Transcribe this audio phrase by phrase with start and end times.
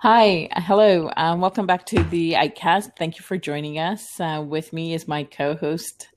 [0.00, 2.96] Hi, hello, um, welcome back to the ICAST.
[2.96, 4.18] Thank you for joining us.
[4.18, 6.08] Uh, with me is my co-host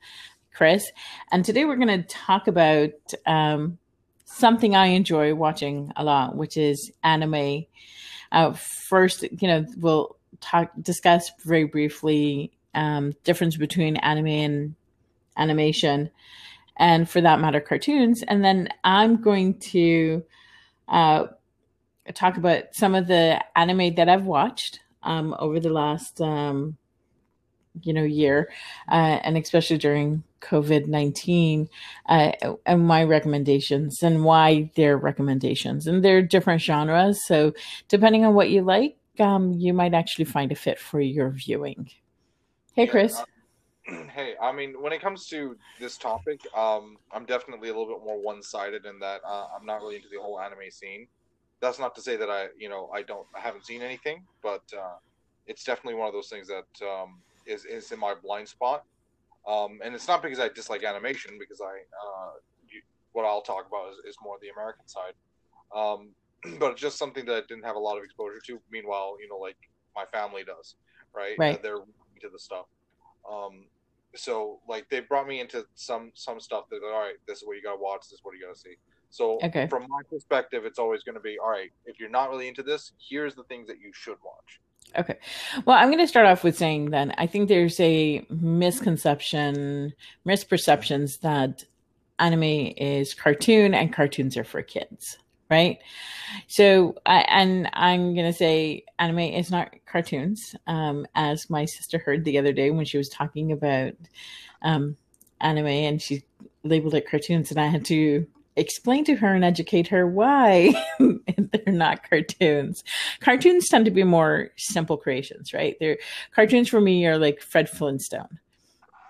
[0.52, 0.90] Chris,
[1.30, 2.90] and today we're going to talk about
[3.26, 3.78] um,
[4.24, 7.66] something I enjoy watching a lot, which is anime.
[8.32, 14.74] Uh, first, you know, we'll talk discuss very briefly um, difference between anime and
[15.36, 16.10] animation,
[16.76, 18.22] and for that matter, cartoons.
[18.22, 20.24] And then I'm going to
[20.88, 21.26] uh,
[22.14, 26.76] talk about some of the anime that I've watched um, over the last um,
[27.82, 28.50] you know year,
[28.90, 31.68] uh, and especially during COVID nineteen,
[32.06, 32.32] uh,
[32.66, 37.24] and my recommendations and why they're recommendations, and they're different genres.
[37.26, 37.54] So
[37.88, 41.90] depending on what you like, um, you might actually find a fit for your viewing.
[42.74, 43.22] Hey, Chris.
[44.14, 48.04] Hey, I mean, when it comes to this topic, um, I'm definitely a little bit
[48.04, 51.08] more one-sided in that uh, I'm not really into the whole anime scene
[51.62, 54.62] that's not to say that I, you know, I don't, I haven't seen anything, but
[54.76, 54.96] uh,
[55.46, 58.84] it's definitely one of those things that um, is is in my blind spot.
[59.48, 62.32] Um, and it's not because I dislike animation, because I, uh,
[62.68, 65.14] you, what I'll talk about is, is more the American side.
[65.74, 66.10] Um,
[66.58, 68.60] but it's just something that I didn't have a lot of exposure to.
[68.70, 69.56] Meanwhile, you know, like
[69.94, 70.74] my family does,
[71.14, 71.36] right?
[71.38, 71.62] Right.
[71.62, 72.66] they're into the stuff.
[73.30, 73.66] Um,
[74.14, 77.56] so like they brought me into some some stuff that all right, this is what
[77.56, 78.76] you gotta watch, this is what you gotta see.
[79.12, 79.66] So Okay.
[79.66, 81.70] from my perspective, it's always going to be all right.
[81.84, 84.60] If you're not really into this, here's the things that you should watch.
[84.98, 85.18] Okay.
[85.66, 89.92] Well, I'm going to start off with saying that I think there's a misconception,
[90.26, 91.64] misperceptions that
[92.18, 95.18] anime is cartoon and cartoons are for kids,
[95.52, 95.78] right?
[96.48, 101.98] So, I, and I'm going to say anime is not cartoons, um, as my sister
[101.98, 103.92] heard the other day when she was talking about
[104.62, 104.96] um,
[105.40, 106.24] anime and she
[106.64, 111.72] labeled it cartoons, and I had to explain to her and educate her why they're
[111.72, 112.84] not cartoons.
[113.20, 115.76] Cartoons tend to be more simple creations, right?
[115.80, 115.98] They're
[116.34, 118.38] cartoons for me are like Fred Flintstone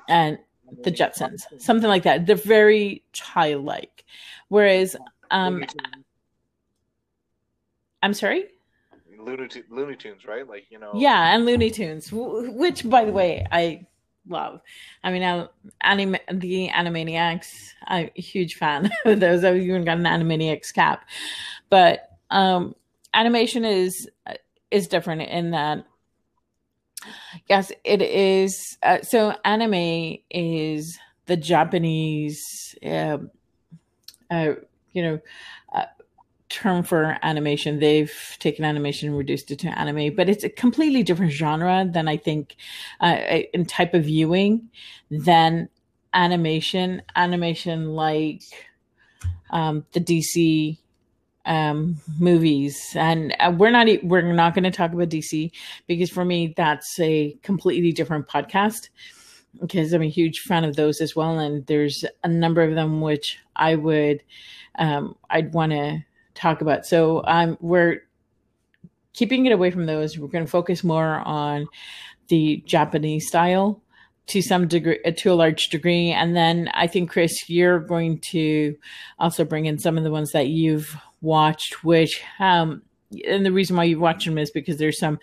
[0.08, 0.38] and
[0.84, 2.26] the Jetsons, something like that.
[2.26, 4.04] They're very childlike.
[4.48, 4.96] Whereas,
[5.30, 5.64] um,
[8.02, 8.46] I'm sorry.
[9.18, 10.46] Looney, Looney Tunes, right?
[10.48, 10.90] Like you know.
[10.94, 13.86] Yeah, and Looney Tunes, which, by the way, I
[14.28, 14.60] love.
[15.04, 15.46] I mean, I,
[15.80, 19.44] anime, the Animaniacs, I'm a huge fan of those.
[19.44, 21.04] I've even got an Animaniacs cap.
[21.70, 22.74] But um,
[23.14, 24.08] animation is
[24.70, 25.84] is different in that,
[27.48, 28.76] yes, it is.
[28.82, 33.30] Uh, so, anime is the Japanese, um
[34.30, 34.54] uh,
[34.92, 35.20] you know,
[35.74, 35.84] uh,
[36.52, 37.80] term for animation.
[37.80, 42.08] They've taken animation and reduced it to anime, but it's a completely different genre than
[42.08, 42.56] I think
[43.00, 43.16] uh,
[43.54, 44.68] in type of viewing
[45.10, 45.68] than
[46.12, 47.02] animation.
[47.16, 48.42] Animation like
[49.50, 50.78] um, the DC
[51.46, 55.50] um, movies, and uh, we're not we're not going to talk about DC
[55.86, 58.90] because for me that's a completely different podcast.
[59.60, 63.02] Because I'm a huge fan of those as well, and there's a number of them
[63.02, 64.22] which I would
[64.76, 66.02] um, I'd want to
[66.34, 66.86] talk about.
[66.86, 68.02] So um, we're
[69.12, 70.18] keeping it away from those.
[70.18, 71.66] We're going to focus more on
[72.28, 73.82] the Japanese style
[74.28, 78.18] to some degree, uh, to a large degree, and then I think Chris, you're going
[78.30, 78.76] to
[79.18, 82.82] also bring in some of the ones that you've watched, which um,
[83.26, 85.18] and the reason why you've watched them is because there's some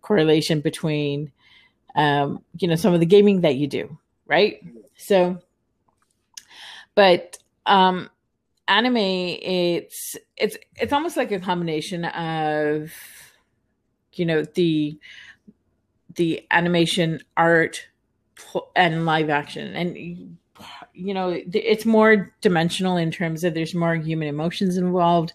[0.00, 1.32] correlation between
[1.96, 4.62] um, you know some of the gaming that you do, right?
[4.96, 5.38] So,
[6.94, 8.08] but um,
[8.68, 12.92] anime it's it's it's almost like a combination of
[14.12, 14.98] you know the
[16.16, 17.88] the animation art
[18.74, 19.74] and live action.
[19.74, 20.38] And
[20.94, 25.32] you know it's more dimensional in terms of there's more human emotions involved.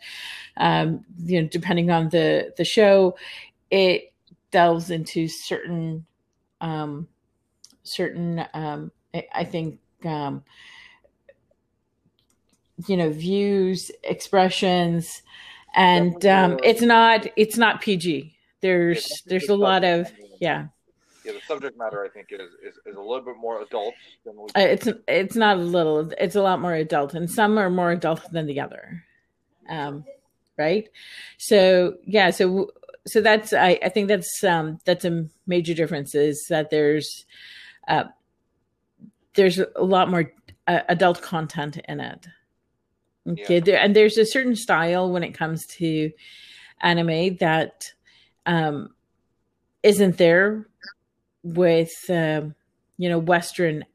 [0.58, 3.16] Um you know depending on the the show
[3.70, 4.14] it
[4.52, 6.06] delves into certain
[6.62, 7.08] um
[7.84, 10.44] certain um i, I think um
[12.88, 15.22] you know views expressions
[15.76, 20.68] and um it's not it's not pg there's Yeah, there's a lot of yeah.
[21.24, 23.94] Yeah, the subject matter I think is is, is a little bit more adult
[24.26, 24.44] than we.
[24.56, 27.92] Uh, it's it's not a little it's a lot more adult and some are more
[27.92, 29.04] adult than the other.
[29.70, 30.06] Um
[30.58, 30.90] right?
[31.38, 32.72] So yeah so
[33.08, 37.26] so that's i i think that's um that's a major difference is that there's
[37.88, 38.04] uh
[39.34, 40.32] there's a lot more
[40.68, 42.28] uh, adult content in it
[43.28, 43.60] okay Yeah.
[43.60, 46.12] there, and there's a certain style when it comes to
[46.82, 47.92] anime that
[48.46, 48.90] um
[49.84, 50.68] isn't there
[51.44, 52.56] with um
[52.98, 53.86] you know western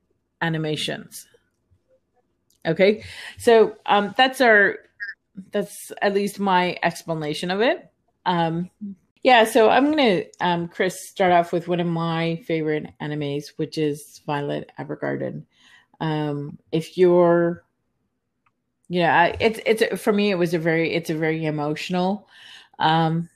[0.40, 1.26] animations
[2.67, 3.05] Okay,
[3.38, 4.78] so um, that's our
[5.52, 7.88] that's at least my explanation of it.
[8.25, 8.70] Um,
[9.23, 13.78] yeah, so I'm gonna um, Chris start off with one of my favorite animes, which
[13.78, 15.44] is Violet Evergarden.
[16.00, 17.64] Um, if you're,
[18.88, 22.28] know, it's it's for me it was a very it's a very emotional
[22.78, 23.28] um,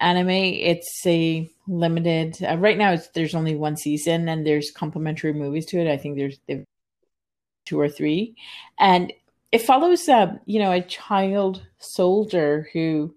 [0.00, 0.30] anime.
[0.30, 2.92] It's a limited uh, right now.
[2.92, 5.90] It's there's only one season and there's complementary movies to it.
[5.90, 6.38] I think there's
[7.64, 8.34] two or three,
[8.78, 9.12] and
[9.52, 13.14] it follows uh, you know a child soldier who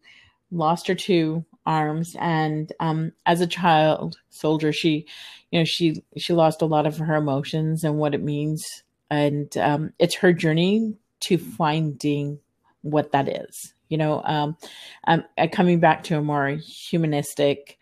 [0.51, 5.05] lost her two arms and um, as a child soldier she
[5.51, 9.55] you know she she lost a lot of her emotions and what it means and
[9.57, 12.39] um, it's her journey to finding
[12.81, 14.55] what that is you know um,
[15.07, 17.77] um coming back to a more humanistic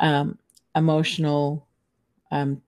[0.00, 0.38] um,
[0.74, 1.66] emotional
[2.30, 2.60] um,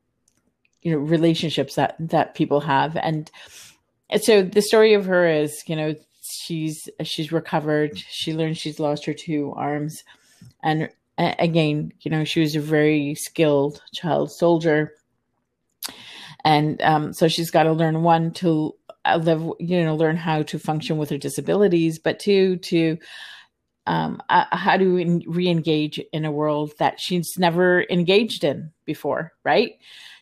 [0.83, 2.97] you know relationships that that people have.
[2.97, 3.31] And
[4.21, 7.99] so the story of her is you know she's she's recovered.
[7.99, 10.05] She learns she's lost her two arms.
[10.63, 10.89] And
[11.19, 14.93] again you know she was a very skilled child soldier.
[16.45, 20.43] And um, so she's got to learn one to uh, live you know learn how
[20.43, 22.99] to function with her disabilities but two to
[23.89, 29.75] um, uh, how to re-engage in a world that she's never engaged in before right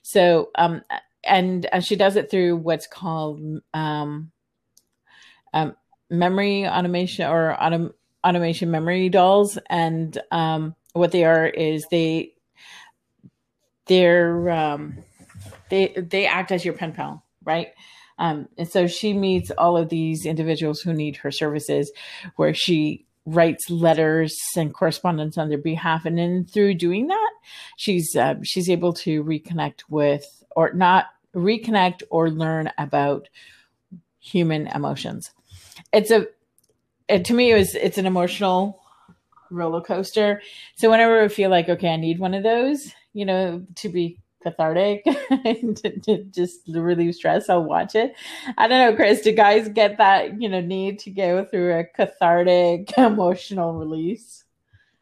[0.03, 0.83] so um,
[1.27, 3.41] and she does it through what's called
[3.73, 4.31] um,
[5.53, 5.75] um,
[6.11, 7.95] memory automation or autom-
[8.25, 12.35] automation memory dolls, and um, what they are is they
[13.87, 14.99] they're um,
[15.71, 17.69] they they act as your pen pal, right?
[18.19, 21.91] Um, and so she meets all of these individuals who need her services,
[22.37, 27.31] where she writes letters and correspondence on their behalf, and then through doing that,
[27.77, 33.29] she's uh, she's able to reconnect with or not reconnect or learn about
[34.21, 35.31] human emotions.
[35.93, 36.27] It's a
[37.09, 38.81] it, to me it was it's an emotional
[39.51, 40.43] roller coaster.
[40.77, 44.19] So whenever I feel like okay, I need one of those, you know, to be
[44.45, 48.15] cathartic to, to just relieve stress, I'll watch it.
[48.57, 51.85] I don't know, Chris, do guys get that, you know, need to go through a
[51.85, 54.45] cathartic emotional release?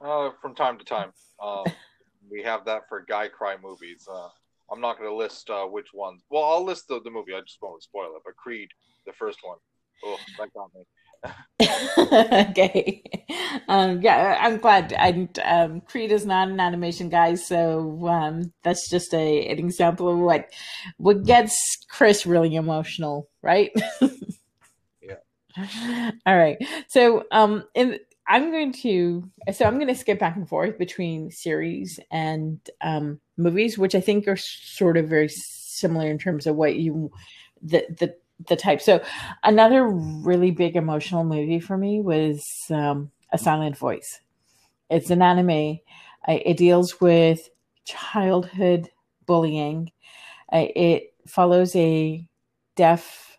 [0.01, 1.13] Uh, from time to time.
[1.41, 1.65] Um,
[2.31, 4.09] we have that for guy cry movies.
[4.11, 4.29] Uh,
[4.71, 6.23] I'm not going to list uh, which ones.
[6.31, 7.35] Well, I'll list the, the movie.
[7.35, 8.23] I just won't spoil it.
[8.25, 8.71] But Creed,
[9.07, 9.59] the first one.
[10.05, 10.83] Oh, that got me.
[11.63, 13.03] okay.
[13.69, 14.93] Um, yeah, I'm glad.
[14.93, 20.09] And um, Creed is not an animation guy, so um, that's just a an example
[20.09, 20.51] of what
[20.97, 23.71] what gets Chris really emotional, right?
[25.03, 25.17] yeah.
[26.27, 26.59] All right.
[26.89, 31.31] So, um, in I'm going to so I'm going to skip back and forth between
[31.31, 36.57] series and um, movies, which I think are sort of very similar in terms of
[36.57, 37.11] what you
[37.61, 38.15] the the
[38.49, 38.81] the type.
[38.81, 39.03] So
[39.45, 44.21] another really big emotional movie for me was um, A Silent Voice.
[44.91, 45.79] It's an anime.
[46.29, 47.49] it deals with
[47.85, 48.91] childhood
[49.27, 49.91] bullying.
[50.53, 52.27] it follows a
[52.77, 53.33] deaf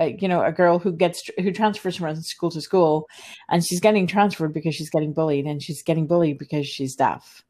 [0.00, 3.08] uh, you know, a girl who gets who transfers from school to school,
[3.48, 7.44] and she's getting transferred because she's getting bullied, and she's getting bullied because she's deaf.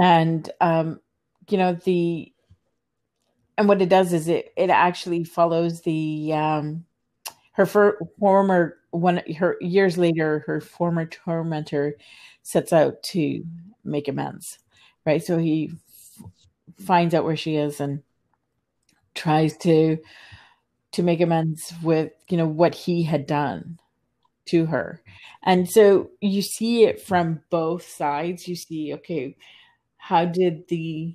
[0.00, 1.00] And um,
[1.50, 2.32] you know the,
[3.58, 6.84] and what it does is it it actually follows the um,
[7.52, 11.96] her for, former one her years later her former tormentor
[12.42, 13.44] sets out to
[13.84, 14.60] make amends,
[15.04, 15.22] right?
[15.22, 16.24] So he f-
[16.86, 18.02] finds out where she is and
[19.14, 19.98] tries to
[20.92, 23.78] to make amends with you know what he had done
[24.46, 25.02] to her
[25.42, 29.36] and so you see it from both sides you see okay
[29.98, 31.14] how did the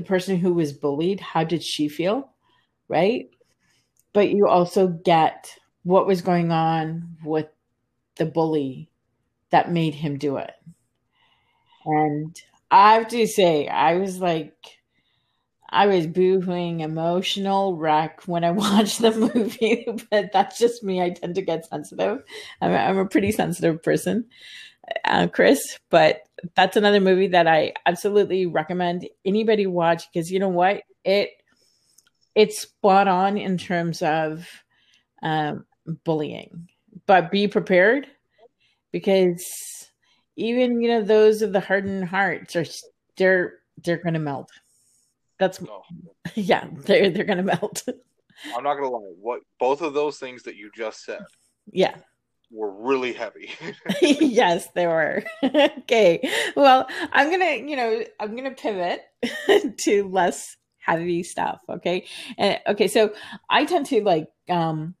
[0.00, 2.30] the person who was bullied how did she feel
[2.88, 3.30] right
[4.14, 7.48] but you also get what was going on with
[8.16, 8.90] the bully
[9.50, 10.54] that made him do it
[11.84, 12.40] and
[12.70, 14.54] i have to say i was like
[15.72, 21.00] I was boohooing emotional wreck when I watched the movie, but that's just me.
[21.00, 22.24] I tend to get sensitive.
[22.60, 24.26] I'm, I'm a pretty sensitive person,
[25.04, 26.22] uh, Chris, but
[26.54, 30.82] that's another movie that I absolutely recommend anybody watch because you know what?
[31.04, 31.30] It
[32.34, 34.46] it's spot on in terms of
[35.22, 35.66] um,
[36.04, 36.68] bullying,
[37.06, 38.06] but be prepared
[38.92, 39.44] because
[40.36, 42.66] even you know those of the hardened hearts are
[43.16, 44.50] they're they're going to melt.
[45.38, 45.82] That's oh.
[46.34, 47.82] yeah, they're they're gonna melt.
[48.56, 49.12] I'm not gonna lie.
[49.20, 51.24] What both of those things that you just said,
[51.72, 51.96] yeah,
[52.50, 53.50] were really heavy.
[54.02, 55.22] yes, they were.
[55.44, 56.20] okay,
[56.56, 59.02] well, I'm gonna you know I'm gonna pivot
[59.78, 61.60] to less heavy stuff.
[61.68, 62.06] Okay,
[62.38, 63.12] and okay, so
[63.48, 64.94] I tend to like um,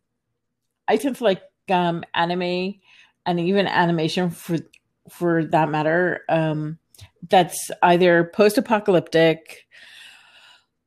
[0.88, 2.74] I tend to like um anime
[3.26, 4.58] and even animation for
[5.08, 6.78] for that matter um
[7.28, 9.66] that's either post-apocalyptic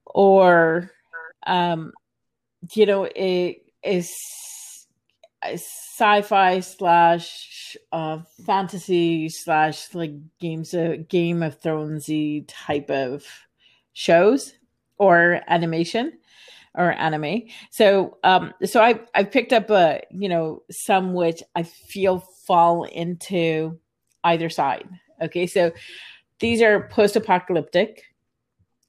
[0.05, 0.91] or
[1.47, 1.91] um
[2.73, 4.13] you know it is
[5.53, 13.25] sci-fi slash uh fantasy slash like games of game of thronesy type of
[13.93, 14.53] shows
[14.97, 16.13] or animation
[16.75, 17.43] or anime.
[17.69, 22.83] So um so i i picked up a you know some which i feel fall
[22.85, 23.79] into
[24.23, 24.87] either side.
[25.21, 25.71] Okay so
[26.39, 28.03] these are post-apocalyptic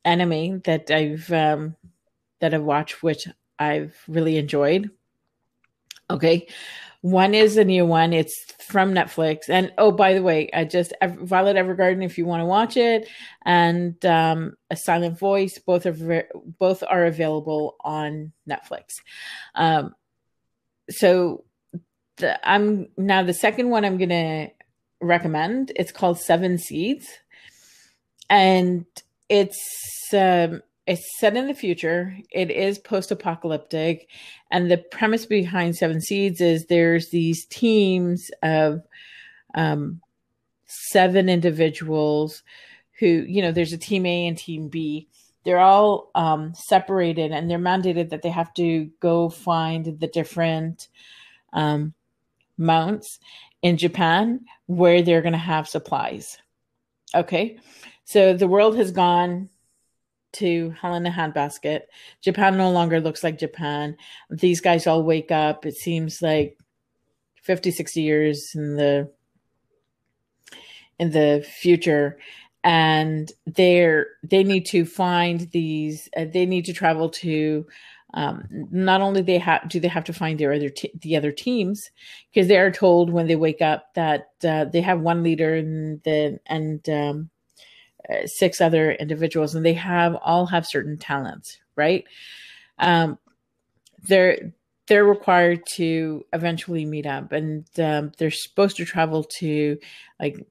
[0.04, 1.76] anime that i've um
[2.40, 3.26] that i've watched which
[3.58, 4.90] i've really enjoyed
[6.10, 6.48] Okay.
[7.00, 8.14] One is a new one.
[8.14, 8.34] It's
[8.66, 9.50] from Netflix.
[9.50, 13.06] And oh, by the way, I just Violet Evergarden if you want to watch it,
[13.44, 15.58] and um, A Silent Voice.
[15.58, 18.84] Both are both are available on Netflix.
[19.54, 19.94] Um,
[20.88, 21.44] so
[22.16, 24.50] the, I'm now the second one I'm gonna
[25.02, 25.72] recommend.
[25.76, 27.06] It's called Seven Seeds,
[28.30, 28.86] and
[29.28, 29.60] it's
[30.14, 32.16] um, it's set in the future.
[32.30, 34.08] It is post apocalyptic.
[34.50, 38.82] And the premise behind Seven Seeds is there's these teams of
[39.54, 40.00] um,
[40.66, 42.42] seven individuals
[42.98, 45.08] who, you know, there's a team A and team B.
[45.44, 50.88] They're all um, separated and they're mandated that they have to go find the different
[51.52, 51.94] um,
[52.58, 53.18] mounts
[53.62, 56.38] in Japan where they're going to have supplies.
[57.14, 57.58] Okay.
[58.04, 59.48] So the world has gone
[60.34, 61.82] to Hell in a Handbasket.
[62.20, 63.96] Japan no longer looks like Japan.
[64.30, 65.66] These guys all wake up.
[65.66, 66.58] It seems like
[67.42, 69.10] 50, 60 years in the
[70.98, 72.18] in the future
[72.64, 77.66] and they're they need to find these uh, they need to travel to
[78.14, 81.30] um, not only they have do they have to find their other t- the other
[81.30, 81.90] teams
[82.32, 86.00] because they are told when they wake up that uh, they have one leader and
[86.04, 87.30] then and um,
[88.26, 92.04] six other individuals and they have all have certain talents right?
[92.78, 93.18] Um,
[94.06, 94.52] they're
[94.86, 99.78] they're required to eventually meet up and um, they're supposed to travel to
[100.20, 100.46] like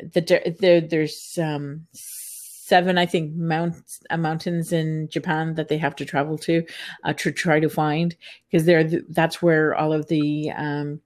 [0.00, 5.94] the there there's um seven i think mounts uh, mountains in japan that they have
[5.94, 6.64] to travel to
[7.04, 8.16] uh, to try to find
[8.50, 11.00] because they're that's where all of the um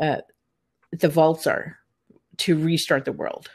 [0.00, 0.16] uh
[0.92, 1.78] the vaults are
[2.38, 3.50] to restart the world.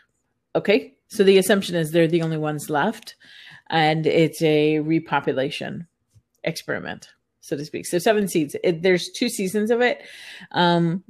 [0.56, 3.16] Okay so the assumption is they're the only ones left,
[3.70, 5.86] and it's a repopulation
[6.44, 7.86] experiment, so to speak.
[7.86, 8.56] So seven seeds.
[8.64, 10.02] It, there's two seasons of it.
[10.54, 11.04] Um,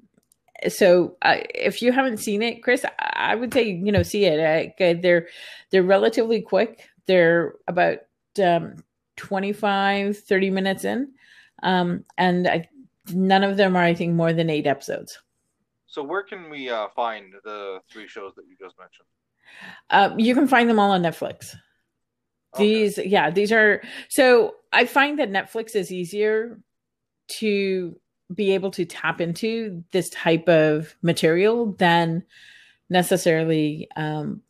[0.67, 4.75] so uh, if you haven't seen it, Chris, I would say you know see it.
[4.77, 5.29] Uh, they're
[5.69, 6.89] they're relatively quick.
[7.05, 7.99] They're about
[8.43, 8.83] um,
[9.15, 11.13] 25, 30 minutes in,
[11.63, 12.69] um, and I,
[13.13, 15.17] none of them are I think more than eight episodes.
[15.87, 19.07] So where can we uh, find the three shows that you just mentioned?
[19.89, 21.55] Um, you can find them all on Netflix.
[22.55, 22.65] Okay.
[22.65, 26.59] These, yeah, these are so I find that Netflix is easier
[27.39, 27.95] to
[28.33, 32.23] be able to tap into this type of material than
[32.89, 34.41] necessarily um,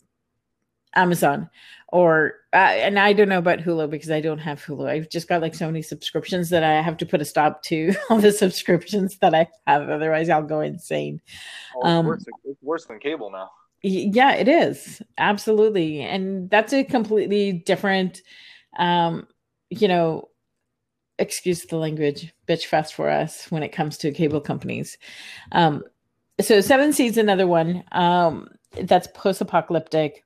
[0.95, 1.49] Amazon
[1.93, 4.89] or uh, and I don't know about Hulu because I don't have Hulu.
[4.89, 7.93] I've just got like so many subscriptions that I have to put a stop to
[8.09, 9.87] all the subscriptions that I have.
[9.89, 11.21] Otherwise, I'll go insane.
[11.75, 13.51] Oh, it's, um, worse, it's worse than cable now.
[13.83, 15.01] Yeah, it is.
[15.17, 15.99] Absolutely.
[16.01, 18.21] And that's a completely different
[18.77, 19.27] um,
[19.69, 20.29] you know,
[21.19, 24.97] excuse the language, bitch fest for us when it comes to cable companies.
[25.51, 25.83] Um,
[26.41, 28.47] so Seven Seeds, another one um,
[28.81, 30.23] that's post-apocalyptic.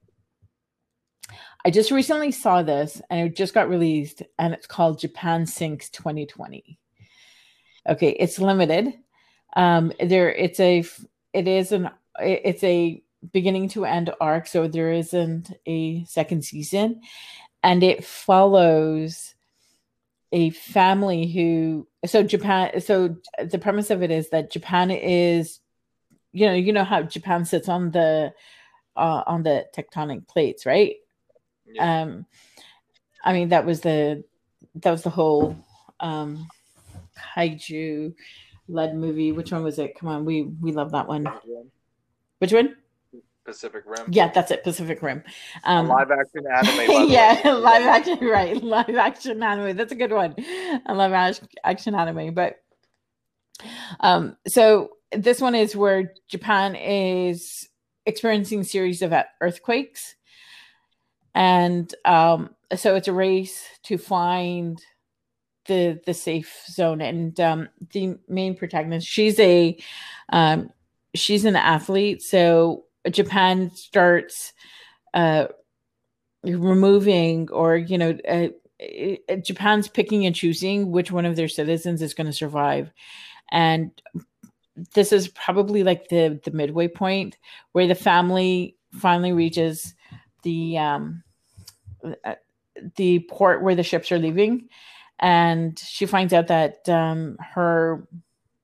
[1.65, 5.89] I just recently saw this and it just got released and it's called Japan Sinks
[5.89, 6.79] 2020.
[7.89, 8.93] Okay, it's limited.
[9.55, 10.83] Um, there it's a
[11.33, 17.01] it is an it's a beginning to end arc, so there isn't a second season,
[17.63, 19.35] and it follows
[20.31, 25.59] a family who so Japan so the premise of it is that Japan is
[26.33, 28.33] you know you know how Japan sits on the
[28.95, 30.95] uh, on the tectonic plates right?
[31.65, 32.01] Yeah.
[32.01, 32.25] um
[33.23, 34.23] I mean that was the
[34.75, 35.55] that was the whole
[35.99, 36.47] um
[37.35, 38.13] kaiju
[38.67, 39.31] led movie.
[39.31, 39.97] Which one was it?
[39.97, 41.25] Come on we we love that one.
[42.39, 42.75] Which one
[43.47, 44.05] Pacific Rim.
[44.11, 45.23] Yeah, that's it, Pacific Rim.
[45.63, 47.09] Um, live action anime.
[47.09, 48.61] yeah, live action, right?
[48.61, 49.77] Live action anime.
[49.77, 50.35] That's a good one.
[50.85, 51.13] I love
[51.63, 52.57] action anime, but
[54.01, 57.69] um, so this one is where Japan is
[58.05, 60.15] experiencing series of earthquakes,
[61.33, 64.81] and um, so it's a race to find
[65.67, 69.77] the the safe zone and um the main protagonist she's a
[70.29, 70.69] um
[71.13, 74.53] she's an athlete so japan starts
[75.13, 75.47] uh
[76.43, 78.47] removing or you know uh,
[79.29, 82.91] uh japan's picking and choosing which one of their citizens is going to survive.
[83.51, 83.91] And
[84.93, 87.37] this is probably like the the midway point
[87.71, 89.95] where the family finally reaches
[90.43, 91.23] the um
[92.23, 92.35] uh,
[92.95, 94.69] the port where the ships are leaving.
[95.19, 98.07] And she finds out that um her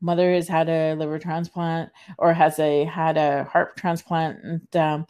[0.03, 5.07] mother has had a liver transplant or has a had a heart transplant and um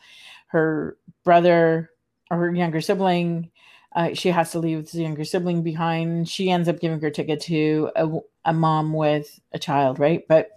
[0.47, 1.89] her brother
[2.31, 3.51] or her younger sibling
[3.95, 6.27] uh, she has to leave the younger sibling behind.
[6.27, 8.09] She ends up giving her ticket to a,
[8.45, 10.23] a mom with a child, right?
[10.27, 10.49] But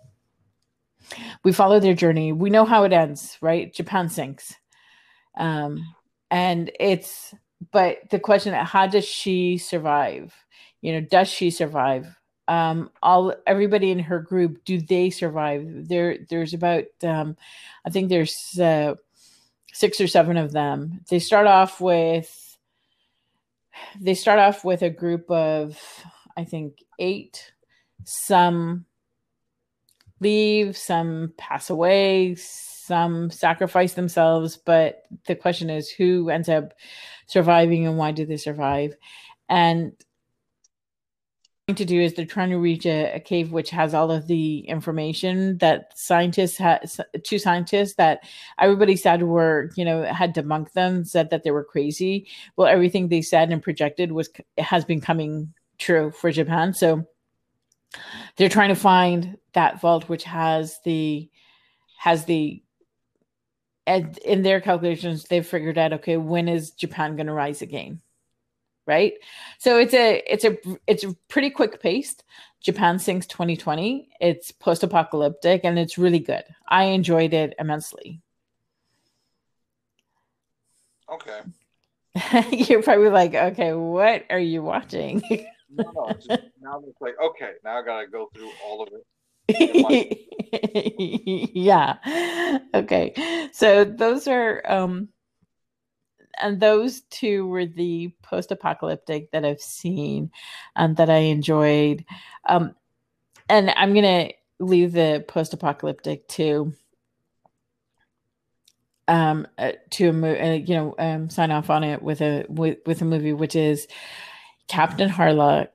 [1.45, 2.33] we follow their journey.
[2.33, 3.73] We know how it ends, right?
[3.73, 4.55] Japan sinks.
[5.37, 5.85] Um,
[6.31, 7.35] and it's,
[7.73, 10.35] but the question, how does she survive?
[10.81, 12.07] You know, does she survive?
[12.49, 15.88] Um, all everybody in her group, do they survive?
[15.88, 17.37] There, there's about, um,
[17.85, 18.95] I think there's uh,
[19.73, 21.00] six or seven of them.
[21.11, 22.59] They start off with,
[24.00, 25.81] they start off with a group of,
[26.37, 27.53] I think, eight.
[28.05, 28.85] Some
[30.21, 34.57] leave, some pass away, some sacrifice themselves.
[34.57, 36.73] But the question is who ends up
[37.26, 38.95] surviving and why do they survive?
[39.49, 39.93] And
[41.75, 44.61] to do is they're trying to reach a, a, cave which has all of the
[44.68, 46.88] information that scientists had
[47.25, 48.20] two scientists that
[48.61, 52.28] everybody said were you know had debunked them said that they were crazy.
[52.54, 56.73] Well everything they said and projected was has been coming true for japan.
[56.73, 57.04] So
[58.37, 61.28] they're trying to find that vault which has the
[61.99, 62.62] has the
[63.88, 68.00] and in their calculations they've figured out okay when is japan going to rise again
[68.87, 69.14] right
[69.59, 72.25] so it's a it's a it's a pretty quick paced
[72.61, 78.20] japan sinks 2020 it's post-apocalyptic and it's really good i enjoyed it immensely
[81.11, 81.40] okay
[82.51, 85.22] you're probably like okay what are you watching
[85.70, 86.29] no, no, just,
[86.61, 89.07] now it's like okay, now I gotta go through all of it.
[91.55, 91.96] yeah.
[92.75, 93.14] Okay.
[93.53, 95.09] So those are um
[96.40, 100.31] and those two were the post-apocalyptic that I've seen
[100.77, 102.05] um that I enjoyed.
[102.49, 102.75] Um
[103.49, 106.72] and I'm gonna leave the post-apocalyptic to
[109.09, 113.03] um uh, to uh, you know um sign off on it with a with, with
[113.03, 113.87] a movie which is
[114.68, 115.68] Captain Harlock,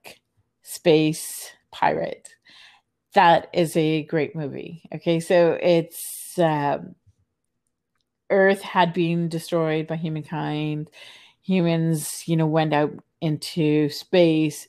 [0.64, 2.30] Space Pirate.
[3.14, 4.84] That is a great movie.
[4.96, 6.96] Okay, so it's um,
[8.32, 10.90] Earth had been destroyed by humankind.
[11.44, 14.68] Humans, you know, went out into space,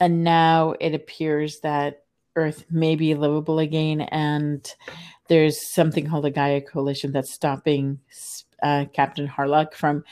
[0.00, 4.74] and now it appears that Earth may be livable again, and
[5.28, 8.00] there's something called the Gaia Coalition that's stopping
[8.62, 10.04] uh, Captain Harlock from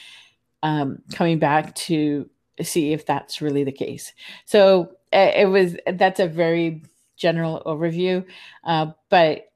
[0.63, 2.29] um, coming back to
[2.63, 4.13] see if that's really the case.
[4.45, 6.83] So uh, it was that's a very
[7.17, 8.25] general overview,
[8.65, 9.51] uh, but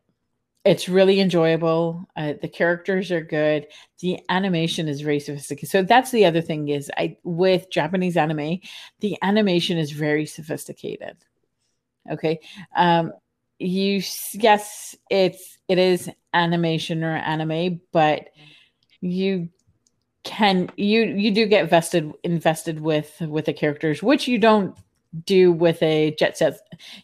[0.64, 2.06] it's really enjoyable.
[2.16, 3.66] Uh, the characters are good.
[4.00, 5.70] The animation is very sophisticated.
[5.70, 8.60] So that's the other thing is I with Japanese anime,
[9.00, 11.16] the animation is very sophisticated.
[12.10, 12.40] Okay.
[12.76, 13.12] Um,
[13.58, 18.28] you yes, it's it is animation or anime, but
[19.00, 19.48] you
[20.24, 24.76] can you you do get vested invested with with the characters which you don't
[25.24, 26.58] do with a jet set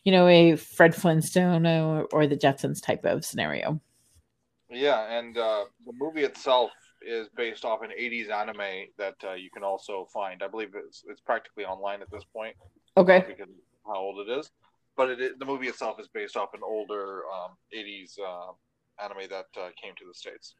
[0.04, 3.80] you know a fred flintstone or, or the jetsons type of scenario.
[4.70, 6.70] Yeah and uh, the movie itself
[7.06, 10.42] is based off an 80s anime that uh, you can also find.
[10.42, 12.56] I believe it's, it's practically online at this point.
[12.96, 13.24] Okay.
[13.26, 13.48] Because
[13.86, 14.50] how old it is.
[14.96, 18.52] But it, the movie itself is based off an older um, 80s uh,
[19.04, 20.54] anime that uh, came to the states.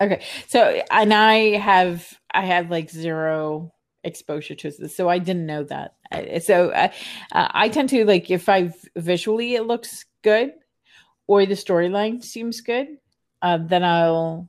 [0.00, 0.22] Okay.
[0.48, 3.72] So, and I have, I had like zero
[4.06, 4.96] exposure to this.
[4.96, 5.96] So I didn't know that.
[6.42, 6.88] So uh,
[7.32, 10.54] I tend to like, if I visually it looks good
[11.26, 12.98] or the storyline seems good,
[13.42, 14.48] uh, then I'll,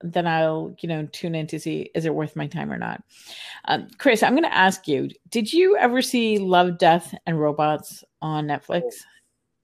[0.00, 3.02] then I'll, you know, tune in to see is it worth my time or not.
[3.64, 8.04] Um, Chris, I'm going to ask you: Did you ever see Love, Death, and Robots
[8.22, 8.82] on Netflix?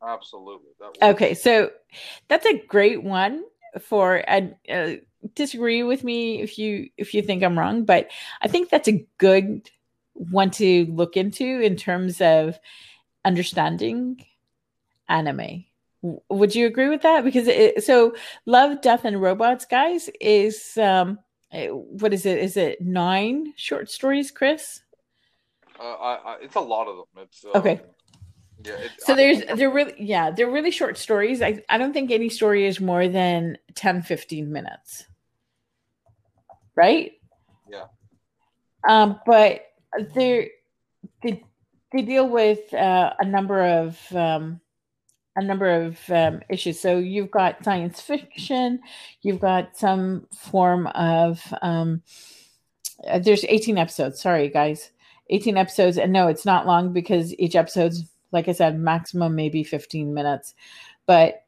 [0.02, 0.70] Oh, absolutely.
[1.00, 1.70] Okay, so
[2.28, 3.44] that's a great one
[3.80, 5.02] for and uh,
[5.34, 8.10] disagree with me if you if you think I'm wrong, but
[8.42, 9.70] I think that's a good
[10.14, 12.58] one to look into in terms of
[13.24, 14.24] understanding
[15.08, 15.64] anime.
[16.28, 17.24] Would you agree with that?
[17.24, 21.18] Because it, so Love, Death, and Robots, guys, is um,
[21.52, 22.38] uh, what is it?
[22.38, 24.82] Is it nine short stories, Chris?
[25.80, 27.24] Uh, I, I, it's a lot of them.
[27.24, 27.80] It's uh, Okay.
[28.64, 28.72] Yeah.
[28.72, 31.42] It, So there's they're really yeah, they're really short stories.
[31.42, 35.04] I, I don't think any story is more than 10, 15 minutes.
[36.74, 37.12] Right?
[37.70, 37.84] Yeah.
[38.88, 39.66] Um, but
[40.14, 40.50] they
[41.22, 41.44] they
[41.92, 44.60] they deal with uh, a number of um,
[45.36, 46.80] a number of um, issues.
[46.80, 48.80] So you've got science fiction,
[49.22, 52.02] you've got some form of um,
[53.06, 54.20] uh, there's 18 episodes.
[54.20, 54.90] Sorry, guys,
[55.30, 59.64] 18 episodes, and no, it's not long because each episode's like I said, maximum maybe
[59.64, 60.54] 15 minutes,
[61.06, 61.44] but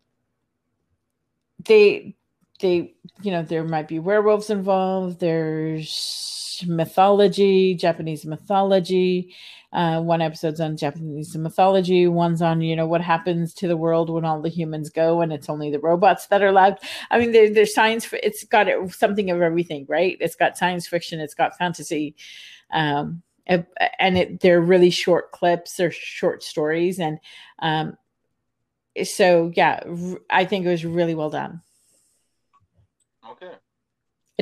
[1.64, 2.14] they
[2.60, 5.20] they you know there might be werewolves involved.
[5.20, 9.34] There's mythology japanese mythology.
[9.72, 12.06] Uh, one episode's on japanese mythology.
[12.06, 15.32] One's on you know what happens to the world when all the humans go and
[15.32, 19.30] it's only the robots that are left i mean there, there's science it's got something
[19.30, 20.16] of everything right?
[20.20, 22.14] It's got science fiction it's got fantasy.
[22.72, 23.66] Um and
[23.98, 27.18] and it, they're really short clips or short stories and
[27.60, 27.96] um
[29.04, 31.60] so yeah r- i think it was really well done
[33.30, 33.52] okay.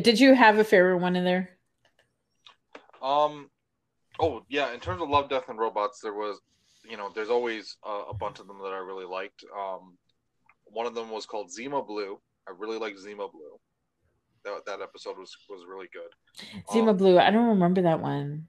[0.00, 1.50] did you have a favorite one in there
[3.02, 3.50] Um.
[4.18, 4.72] Oh yeah.
[4.72, 6.40] In terms of Love, Death, and Robots, there was,
[6.88, 9.44] you know, there's always uh, a bunch of them that I really liked.
[9.56, 9.98] Um,
[10.64, 12.18] one of them was called Zima Blue.
[12.48, 13.58] I really liked Zima Blue.
[14.44, 16.10] That, that episode was was really good.
[16.72, 18.48] zima Um, blue i don't remember that one.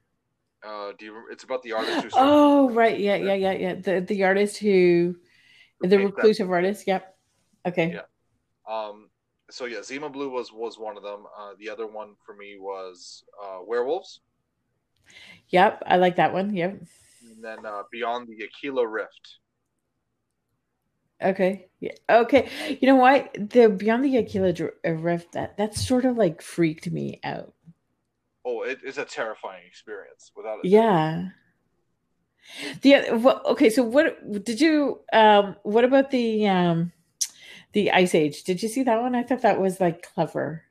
[0.65, 1.23] Uh, do you?
[1.31, 2.09] It's about the artist who.
[2.15, 5.15] Oh right yeah yeah yeah yeah the the artist who
[5.81, 7.15] the Make that- reclusive artist yep
[7.65, 8.07] okay Yeah.
[8.67, 9.09] Um.
[9.51, 11.25] So yeah, Zima Blue was was one of them.
[11.37, 14.21] Uh, the other one for me was uh, Werewolves,
[15.49, 16.71] yep i like that one yep
[17.21, 19.37] and then uh, Beyond the Aquila Rift.
[21.21, 22.49] okay yeah okay
[22.81, 24.51] you know what the beyond the aquila
[24.85, 27.53] uh, rift that that sort of like freaked me out
[28.45, 30.67] Oh, it is a terrifying experience without a.
[30.67, 31.29] Yeah.
[32.81, 36.91] The well, okay, so what did you um what about the um
[37.73, 38.43] the Ice Age?
[38.43, 39.15] Did you see that one?
[39.15, 40.63] I thought that was like clever.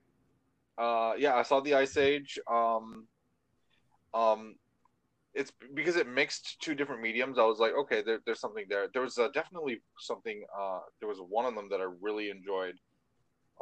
[0.78, 2.38] Uh, yeah, I saw the Ice Age.
[2.50, 3.06] Um,
[4.12, 4.54] um,
[5.34, 7.38] it's because it mixed two different mediums.
[7.38, 8.88] I was like, okay, there, there's something there.
[8.92, 10.44] There was uh, definitely something.
[10.56, 12.76] Uh, there was one of them that I really enjoyed.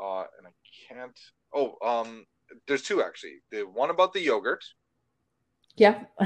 [0.00, 0.52] Uh, and I
[0.88, 1.18] can't.
[1.54, 2.26] Oh, um,
[2.66, 3.36] there's two actually.
[3.50, 4.64] The one about the yogurt,
[5.76, 6.04] Yeah.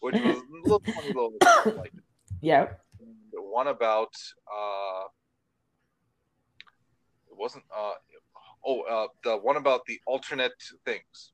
[0.00, 1.32] which was a little funny, little
[1.76, 1.92] like
[2.40, 2.66] yeah.
[3.32, 4.12] the one about
[4.52, 5.04] uh,
[7.30, 7.92] it wasn't uh,
[8.64, 10.52] oh, uh, the one about the alternate
[10.84, 11.32] things,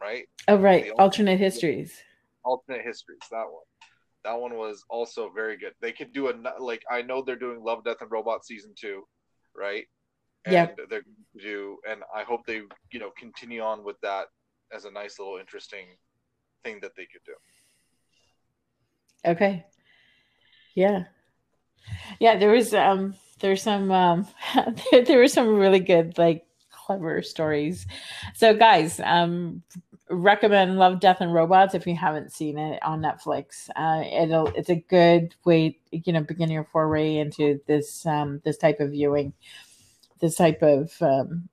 [0.00, 0.26] right?
[0.48, 0.84] Oh right.
[0.84, 2.00] The Alternate histories.
[2.44, 3.64] alternate histories that one
[4.24, 7.62] that one was also very good they could do a like i know they're doing
[7.64, 9.02] love death and robot season two
[9.56, 9.86] right
[10.46, 10.68] and Yeah.
[10.88, 11.02] they're
[11.40, 14.26] do and i hope they you know continue on with that
[14.72, 15.86] as a nice little interesting
[16.62, 17.34] thing that they could do
[19.26, 19.64] Okay.
[20.74, 21.04] Yeah.
[22.18, 24.26] Yeah, there was um there's some um
[24.90, 27.86] there, there were some really good like clever stories.
[28.34, 29.62] So guys, um
[30.10, 33.70] recommend Love Death and Robots if you haven't seen it on Netflix.
[33.74, 38.58] Uh it'll it's a good way you know begin your foray into this um this
[38.58, 39.32] type of viewing
[40.20, 41.48] this type of um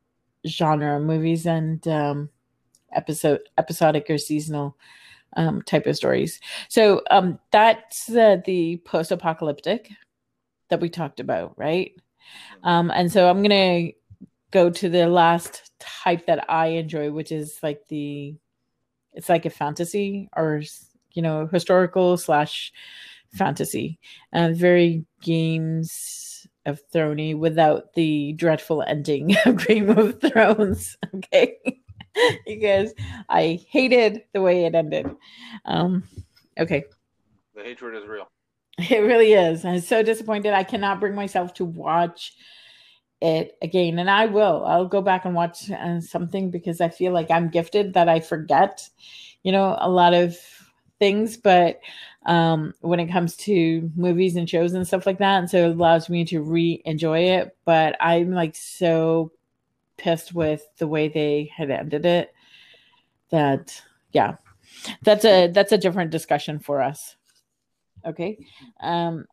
[0.48, 2.30] genre movies and um
[2.94, 4.76] episode episodic or seasonal
[5.38, 6.40] um type of stories.
[6.68, 9.90] So um, that's the, the post-apocalyptic
[10.70, 11.94] that we talked about, right?
[12.64, 13.92] Um, and so I'm gonna
[14.52, 18.36] go to the last type that I enjoy, which is like the,
[19.14, 20.64] it's like a fantasy or
[21.14, 22.74] you know historical slash
[23.34, 24.00] fantasy,
[24.34, 26.31] uh, very games
[26.66, 30.98] of Throny without the dreadful ending of Game of Thrones.
[31.16, 31.58] Okay.
[32.46, 32.94] because
[33.30, 35.10] I hated the way it ended.
[35.66, 36.04] Um,
[36.60, 36.84] okay.
[37.56, 38.28] the hatred is real
[38.78, 39.66] It really is.
[39.66, 40.54] I'm so disappointed.
[40.54, 42.34] I cannot bring myself to watch
[43.22, 44.00] it again.
[44.00, 44.66] And I will.
[44.66, 48.20] I'll go back and watch uh, something because I feel like I'm gifted that I
[48.20, 48.90] forget,
[49.44, 50.38] you know, a lot of
[51.02, 51.36] things.
[51.36, 51.82] But
[52.26, 55.76] um, when it comes to movies and shows and stuff like that, and so it
[55.76, 57.58] allows me to re enjoy it.
[57.66, 59.32] But I'm like so
[59.98, 62.34] pissed with the way they had ended it
[63.32, 63.82] that,
[64.14, 64.36] yeah,
[65.02, 67.16] that's a that's a different discussion for us.
[68.06, 68.38] Okay.
[68.80, 69.26] Um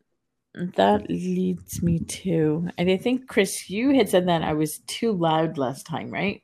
[0.75, 5.11] that leads me to and I think Chris you had said that I was too
[5.11, 6.41] loud last time, right?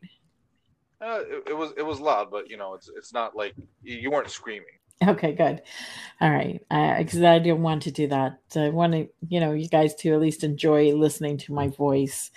[1.02, 3.98] uh, it, it was it was loud but you know it's it's not like you
[3.98, 4.66] you weren't screaming
[5.04, 5.62] Okay, good.
[6.22, 6.62] All right.
[6.70, 8.40] Because I didn't want to do that.
[8.56, 12.32] I want to, you know, you guys to at least enjoy listening to my voice.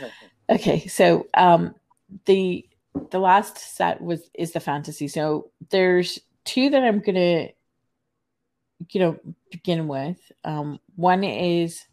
[0.48, 1.76] Okay, so um
[2.24, 2.68] the
[3.12, 5.06] the last set was is the fantasy.
[5.06, 7.50] So there's two that I'm gonna
[8.88, 9.20] you know
[9.52, 10.18] begin with.
[10.44, 11.84] Um, one is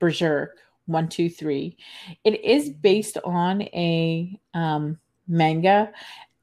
[0.00, 1.76] Berserk one two three.
[2.24, 5.92] It is based on a um, manga,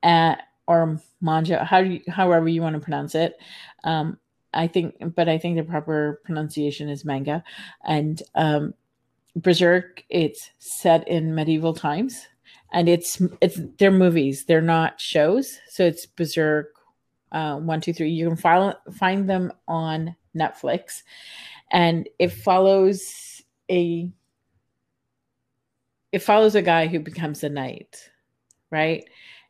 [0.03, 3.37] at, or manga, how you, however you want to pronounce it.
[3.83, 4.19] Um,
[4.53, 7.43] I think, but I think the proper pronunciation is manga,
[7.83, 8.73] and um,
[9.35, 10.03] Berserk.
[10.09, 12.27] It's set in medieval times,
[12.71, 14.45] and it's it's they're movies.
[14.45, 15.59] They're not shows.
[15.69, 16.73] So it's Berserk
[17.31, 18.09] uh, one two three.
[18.09, 21.03] You can find find them on Netflix,
[21.71, 24.09] and it follows a
[26.11, 28.09] it follows a guy who becomes a knight,
[28.71, 29.05] right?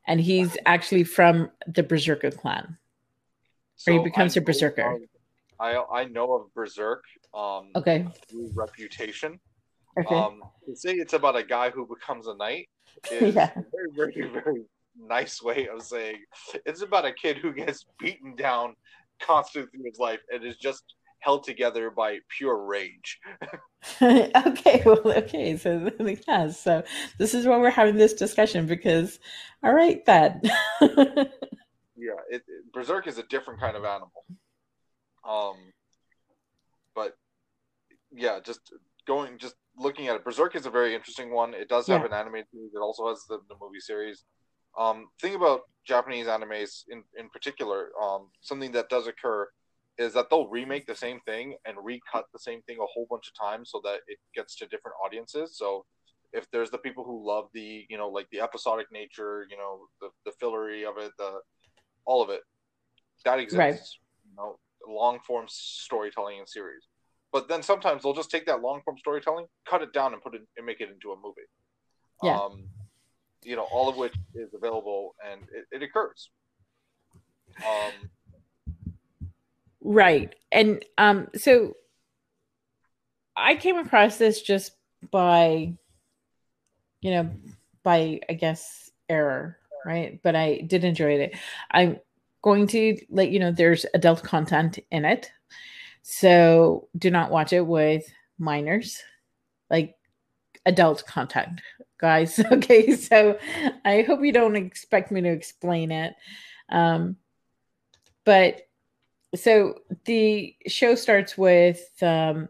[0.07, 2.77] And he's actually from the Berserker clan.
[3.77, 4.95] So or he becomes I a berserker.
[4.95, 5.01] Of,
[5.59, 7.03] I I know of Berserk.
[7.33, 8.07] Um, okay.
[8.29, 9.39] Through reputation.
[9.99, 10.15] Okay.
[10.15, 12.69] Um, to say it's about a guy who becomes a knight
[13.11, 13.51] is yeah.
[13.53, 14.63] very very very
[14.99, 16.17] nice way of saying
[16.65, 18.75] it's about a kid who gets beaten down
[19.19, 20.83] constantly through his life and is just
[21.19, 23.19] held together by pure rage.
[24.01, 25.91] okay, well, okay, so
[26.27, 26.83] yeah, so
[27.17, 29.19] this is why we're having this discussion because,
[29.63, 30.41] all right, then.
[30.81, 30.89] yeah,
[32.29, 34.25] it, it, Berserk is a different kind of animal.
[35.27, 35.55] Um,
[36.95, 37.15] but
[38.11, 38.73] yeah, just
[39.05, 41.53] going, just looking at it, Berserk is a very interesting one.
[41.53, 42.07] It does have yeah.
[42.07, 42.71] an animated series.
[42.73, 44.23] It also has the, the movie series.
[44.77, 49.47] Um, thing about Japanese animes in in particular, um, something that does occur
[49.97, 53.27] is that they'll remake the same thing and recut the same thing a whole bunch
[53.27, 55.57] of times so that it gets to different audiences.
[55.57, 55.85] So
[56.33, 59.87] if there's the people who love the you know like the episodic nature, you know
[60.01, 61.39] the the fillery of it, the
[62.05, 62.41] all of it,
[63.25, 63.57] that exists.
[63.57, 63.79] Right.
[64.29, 66.87] You know, long form storytelling and series.
[67.31, 70.35] But then sometimes they'll just take that long form storytelling, cut it down, and put
[70.35, 71.41] it and make it into a movie.
[72.23, 72.37] Yeah.
[72.37, 72.69] Um,
[73.43, 76.29] you know, all of which is available and it, it occurs.
[77.57, 78.09] Um,
[79.87, 80.35] right.
[80.51, 81.73] And um, so
[83.35, 84.73] I came across this just
[85.11, 85.73] by,
[87.01, 87.31] you know,
[87.83, 90.19] by, I guess, error, right?
[90.21, 91.35] But I did enjoy it.
[91.71, 91.99] I'm
[92.41, 95.31] going to let you know there's adult content in it.
[96.01, 98.05] So do not watch it with
[98.37, 99.01] minors,
[99.69, 99.95] like
[100.65, 101.61] adult content
[101.99, 102.39] guys.
[102.51, 103.37] Okay, so
[103.85, 106.13] I hope you don't expect me to explain it.
[106.69, 107.17] Um,
[108.25, 108.66] but
[109.37, 112.49] so the show starts with, um,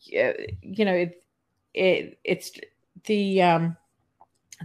[0.00, 1.22] you know, it,
[1.74, 2.52] it it's
[3.04, 3.76] the um,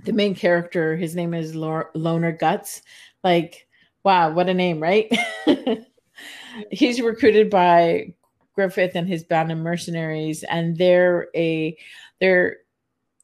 [0.05, 0.95] the main character.
[0.95, 2.81] His name is Loner Guts.
[3.23, 3.67] Like,
[4.03, 5.11] wow, what a name, right?
[6.71, 8.13] He's recruited by
[8.55, 11.77] Griffith and his band of mercenaries, and they're a
[12.19, 12.57] they're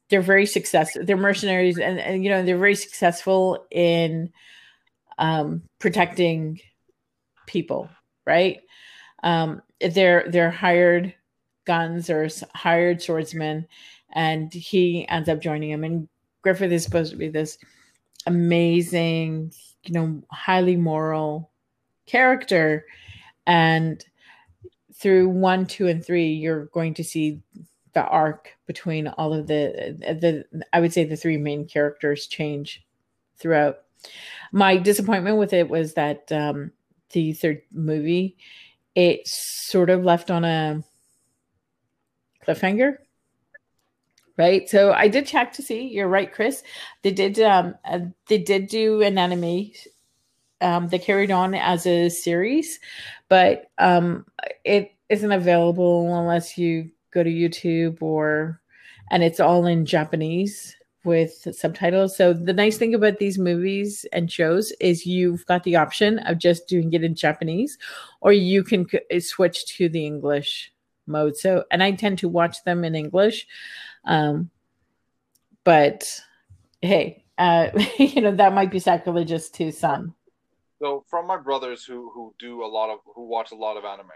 [0.08, 1.04] they're very successful.
[1.04, 4.32] They're mercenaries, and, and you know they're very successful in
[5.18, 6.60] um, protecting
[7.50, 7.90] people.
[8.26, 8.60] Right?
[9.22, 11.14] Um, they're they're hired
[11.66, 13.66] guns or hired swordsmen,
[14.12, 15.84] and he ends up joining him.
[15.84, 16.08] And
[16.42, 17.58] Griffith is supposed to be this
[18.26, 19.52] amazing,
[19.84, 21.50] you know, highly moral
[22.06, 22.86] character,
[23.46, 24.04] and
[24.94, 27.40] through one, two, and three, you're going to see
[27.92, 32.84] the arc between all of the the I would say the three main characters change
[33.36, 33.78] throughout.
[34.52, 36.72] My disappointment with it was that um,
[37.12, 38.36] the third movie
[38.94, 40.82] it sort of left on a
[42.46, 42.96] cliffhanger
[44.36, 44.68] right?
[44.70, 46.62] So i did check to see you're right chris
[47.02, 49.70] they did um uh, they did do an anime
[50.60, 52.80] um they carried on as a series
[53.28, 54.24] but um
[54.64, 58.60] it isn't available unless you go to YouTube or
[59.10, 62.16] and it's all in Japanese with subtitles.
[62.16, 66.38] So the nice thing about these movies and shows is you've got the option of
[66.38, 67.78] just doing it in Japanese
[68.20, 68.86] or you can
[69.20, 70.72] switch to the English
[71.06, 71.36] mode.
[71.36, 73.46] So and I tend to watch them in English.
[74.04, 74.50] Um
[75.64, 76.20] but
[76.82, 80.14] hey, uh you know that might be sacrilegious to some.
[80.80, 83.84] So from my brothers who who do a lot of who watch a lot of
[83.84, 84.10] anime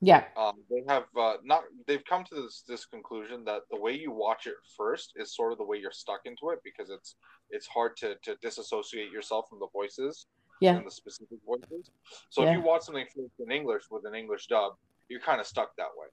[0.00, 0.24] yeah.
[0.36, 1.64] Um, they have uh, not.
[1.86, 5.52] They've come to this this conclusion that the way you watch it first is sort
[5.52, 7.16] of the way you're stuck into it because it's
[7.50, 10.26] it's hard to to disassociate yourself from the voices.
[10.60, 10.76] Yeah.
[10.76, 11.90] And the specific voices.
[12.30, 12.50] So yeah.
[12.50, 13.06] if you watch something
[13.38, 14.72] in English with an English dub,
[15.08, 16.08] you're kind of stuck that way.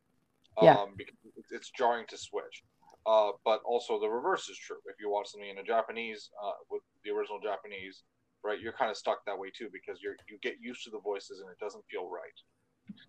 [0.62, 0.78] Yeah.
[0.78, 1.16] Um, because
[1.52, 2.64] it's jarring to switch.
[3.08, 4.78] Uh, but also the reverse is true.
[4.86, 8.04] If you watch something in a Japanese uh, with the original Japanese,
[8.44, 11.00] right, you're kind of stuck that way too because you're you get used to the
[11.00, 12.38] voices and it doesn't feel right.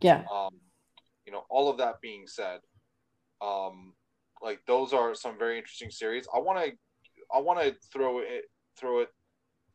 [0.00, 0.24] Yeah.
[0.32, 0.50] Um,
[1.26, 2.60] you know, all of that being said,
[3.40, 3.94] um,
[4.42, 6.26] like those are some very interesting series.
[6.34, 6.72] I want to
[7.34, 8.44] I want to throw it
[8.78, 9.08] throw it.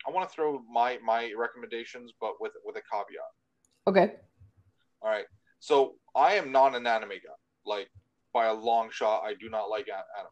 [0.08, 3.32] I want to throw my my recommendations, but with with a caveat.
[3.88, 4.16] Okay.
[5.02, 5.26] All right.
[5.60, 7.40] So I am not an anime guy.
[7.66, 7.90] Like
[8.34, 10.32] by a long shot, I do not like anime.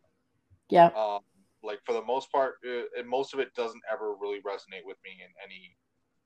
[0.70, 0.90] Yeah.
[0.96, 1.22] Um,
[1.64, 2.56] like for the most part,
[2.98, 5.76] and most of it doesn't ever really resonate with me in any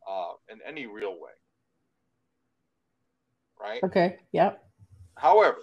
[0.09, 1.31] uh, in any real way.
[3.63, 3.81] Right.
[3.83, 4.17] Okay.
[4.33, 4.61] Yep.
[5.17, 5.59] However,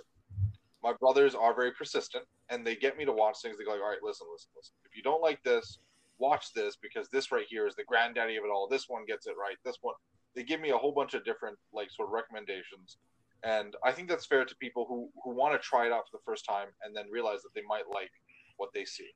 [0.83, 3.59] my brothers are very persistent, and they get me to watch things.
[3.59, 4.75] They go, like, "All right, listen, listen, listen.
[4.87, 5.79] If you don't like this,
[6.19, 8.69] watch this because this right here is the granddaddy of it all.
[8.69, 9.57] This one gets it right.
[9.65, 9.95] This one."
[10.35, 12.97] They give me a whole bunch of different like sort of recommendations,
[13.43, 16.17] and I think that's fair to people who who want to try it out for
[16.17, 18.11] the first time and then realize that they might like
[18.57, 19.11] what they see,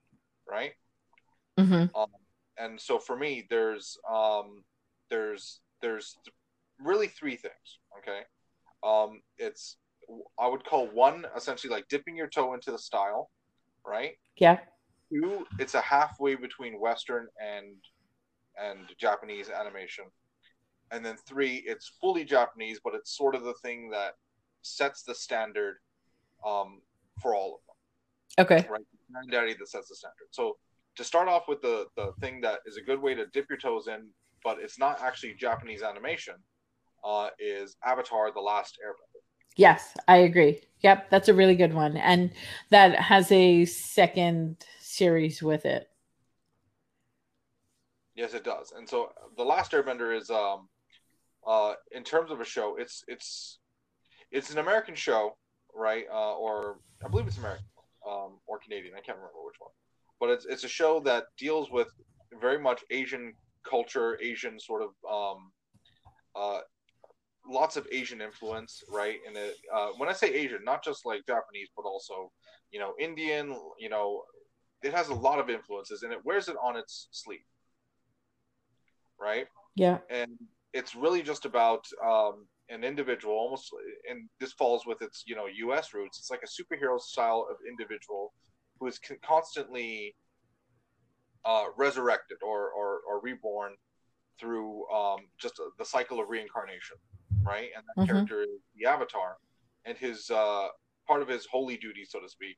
[0.50, 0.72] right?
[1.58, 1.96] Mm-hmm.
[1.96, 2.10] Um,
[2.58, 4.64] and so for me, there's um,
[5.08, 6.16] there's there's
[6.80, 7.78] really three things.
[7.98, 8.20] Okay,
[8.84, 9.76] um, it's
[10.38, 13.30] I would call one essentially like dipping your toe into the style,
[13.86, 14.12] right?
[14.36, 14.58] Yeah.
[15.12, 17.76] Two, it's a halfway between Western and
[18.58, 20.04] and Japanese animation,
[20.92, 24.14] and then three, it's fully Japanese, but it's sort of the thing that
[24.62, 25.76] sets the standard
[26.46, 26.80] um,
[27.20, 28.46] for all of them.
[28.46, 28.68] Okay.
[28.68, 30.28] Right, granddaddy that sets the standard.
[30.30, 30.56] So
[30.96, 33.58] to start off with the the thing that is a good way to dip your
[33.58, 34.08] toes in,
[34.42, 36.34] but it's not actually Japanese animation,
[37.04, 39.20] uh, is Avatar: The Last Airbender.
[39.56, 40.60] Yes, I agree.
[40.80, 42.32] Yep, that's a really good one, and
[42.70, 45.88] that has a second series with it.
[48.14, 48.72] Yes, it does.
[48.76, 50.68] And so The Last Airbender is um
[51.46, 53.58] uh in terms of a show, it's it's
[54.30, 55.36] it's an American show,
[55.74, 56.04] right?
[56.12, 57.66] Uh, or I believe it's American
[58.06, 58.94] um, or Canadian.
[58.94, 59.70] I can't remember which one.
[60.20, 61.88] But it's it's a show that deals with
[62.40, 63.34] very much Asian
[63.68, 65.52] culture, Asian sort of um,
[66.34, 66.60] uh,
[67.46, 69.18] lots of Asian influence, right?
[69.26, 72.30] And it, uh, when I say Asian, not just like Japanese, but also
[72.70, 73.56] you know Indian.
[73.78, 74.22] You know,
[74.82, 77.40] it has a lot of influences, and it wears it on its sleeve,
[79.20, 79.46] right?
[79.76, 79.98] Yeah.
[80.10, 80.30] And
[80.72, 83.70] it's really just about um, an individual, almost,
[84.10, 85.94] and this falls with its you know U.S.
[85.94, 86.18] roots.
[86.18, 88.32] It's like a superhero style of individual
[88.78, 90.14] who is constantly
[91.44, 93.72] uh, resurrected or, or, or reborn
[94.40, 96.96] through um, just the cycle of reincarnation,
[97.46, 97.68] right?
[97.76, 98.12] And that mm-hmm.
[98.12, 99.36] character is the Avatar,
[99.84, 100.68] and his uh,
[101.06, 102.56] part of his holy duty, so to speak,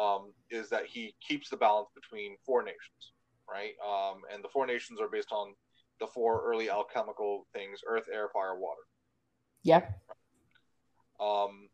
[0.00, 3.12] um, is that he keeps the balance between four nations,
[3.50, 3.72] right?
[3.86, 5.54] Um, and the four nations are based on
[6.00, 8.82] the four early alchemical things: earth, air, fire, water.
[9.62, 10.00] Yep.
[11.20, 11.68] Um,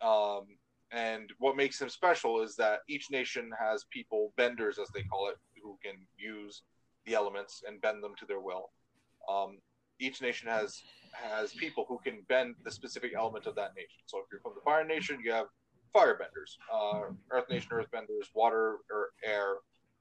[0.00, 0.46] um,
[0.92, 5.28] and what makes him special is that each nation has people, benders as they call
[5.28, 6.62] it, who can use
[7.06, 8.70] the elements and bend them to their will.
[9.28, 9.58] Um,
[9.98, 10.82] each nation has
[11.14, 14.02] has people who can bend the specific element of that nation.
[14.06, 15.46] So if you're from the fire nation, you have
[15.94, 19.54] firebenders, uh, earth nation, earthbenders, water or air,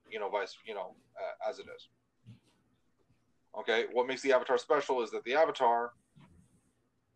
[0.10, 1.88] you know, vice, you know, uh, as it is.
[3.60, 5.92] Okay, what makes the avatar special is that the avatar,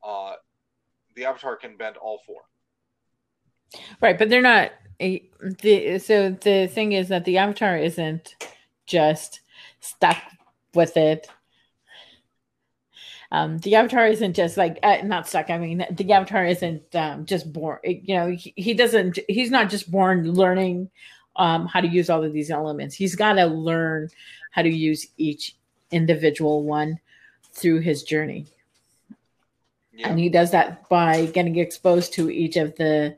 [0.07, 0.33] uh,
[1.15, 2.41] the avatar can bend all four.
[4.01, 4.71] Right, but they're not.
[4.99, 8.35] The, so the thing is that the avatar isn't
[8.85, 9.41] just
[9.79, 10.17] stuck
[10.73, 11.27] with it.
[13.31, 15.49] Um, the avatar isn't just like uh, not stuck.
[15.49, 17.79] I mean, the avatar isn't um, just born.
[17.83, 19.19] You know, he, he doesn't.
[19.27, 20.89] He's not just born learning
[21.35, 22.95] um, how to use all of these elements.
[22.95, 24.09] He's got to learn
[24.51, 25.55] how to use each
[25.91, 26.99] individual one
[27.51, 28.47] through his journey.
[29.93, 30.09] Yeah.
[30.09, 33.17] And he does that by getting exposed to each of the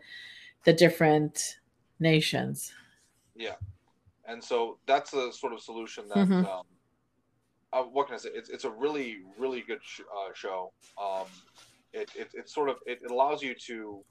[0.64, 1.58] the different
[2.00, 2.74] nations.
[3.36, 3.56] Yeah,
[4.26, 6.18] and so that's a sort of solution that.
[6.18, 6.46] Mm-hmm.
[7.72, 8.30] Um, uh, what can I say?
[8.34, 10.72] It's it's a really really good sh- uh, show.
[11.02, 11.26] Um,
[11.94, 14.04] it, it it sort of it, it allows you to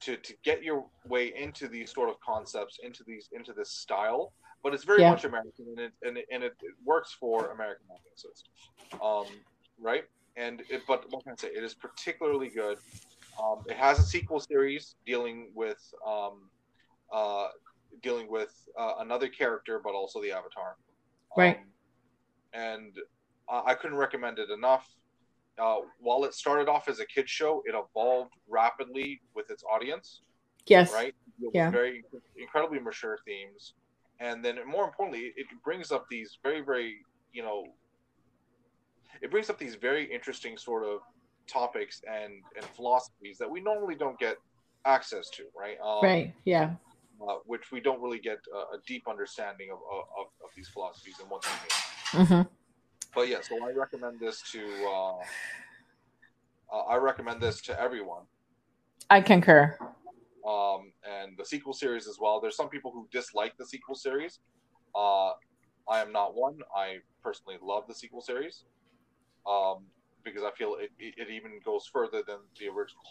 [0.00, 4.32] to to get your way into these sort of concepts, into these into this style,
[4.62, 5.10] but it's very yeah.
[5.10, 8.44] much American, and it and it, and it, it works for American audiences,
[9.02, 9.40] um,
[9.80, 10.04] right?
[10.36, 11.48] And it, but what can I say?
[11.48, 12.78] It is particularly good
[13.42, 16.50] um, it has a sequel series dealing with um,
[17.12, 17.48] uh,
[18.02, 20.76] dealing with uh, another character, but also the Avatar.
[21.36, 21.58] Right.
[22.54, 22.96] And
[23.48, 24.88] I couldn't recommend it enough.
[25.60, 30.22] Uh, while it started off as a kids show, it evolved rapidly with its audience.
[30.66, 30.92] Yes.
[30.92, 31.14] Right.
[31.52, 31.70] yeah.
[31.70, 32.04] Very
[32.36, 33.74] incredibly mature themes,
[34.18, 36.96] and then more importantly, it brings up these very very
[37.32, 37.64] you know.
[39.22, 41.00] It brings up these very interesting sort of
[41.46, 44.36] topics and and philosophies that we normally don't get
[44.86, 45.76] access to, right?
[45.84, 46.34] Um, right.
[46.44, 46.74] Yeah.
[47.22, 51.14] Uh, which we don't really get a, a deep understanding of, of, of, these philosophies
[51.20, 52.26] and what they mean.
[52.26, 52.42] Mm-hmm.
[53.14, 55.16] But yeah, so I recommend this to uh,
[56.74, 58.22] uh, I recommend this to everyone.
[59.10, 59.78] I concur.
[60.46, 62.40] Um, and the sequel series as well.
[62.40, 64.40] There's some people who dislike the sequel series,
[64.94, 65.30] Uh,
[65.88, 66.58] I am not one.
[66.74, 68.64] I personally love the sequel series
[69.46, 69.84] um,
[70.24, 73.04] because I feel it, it even goes further than the original.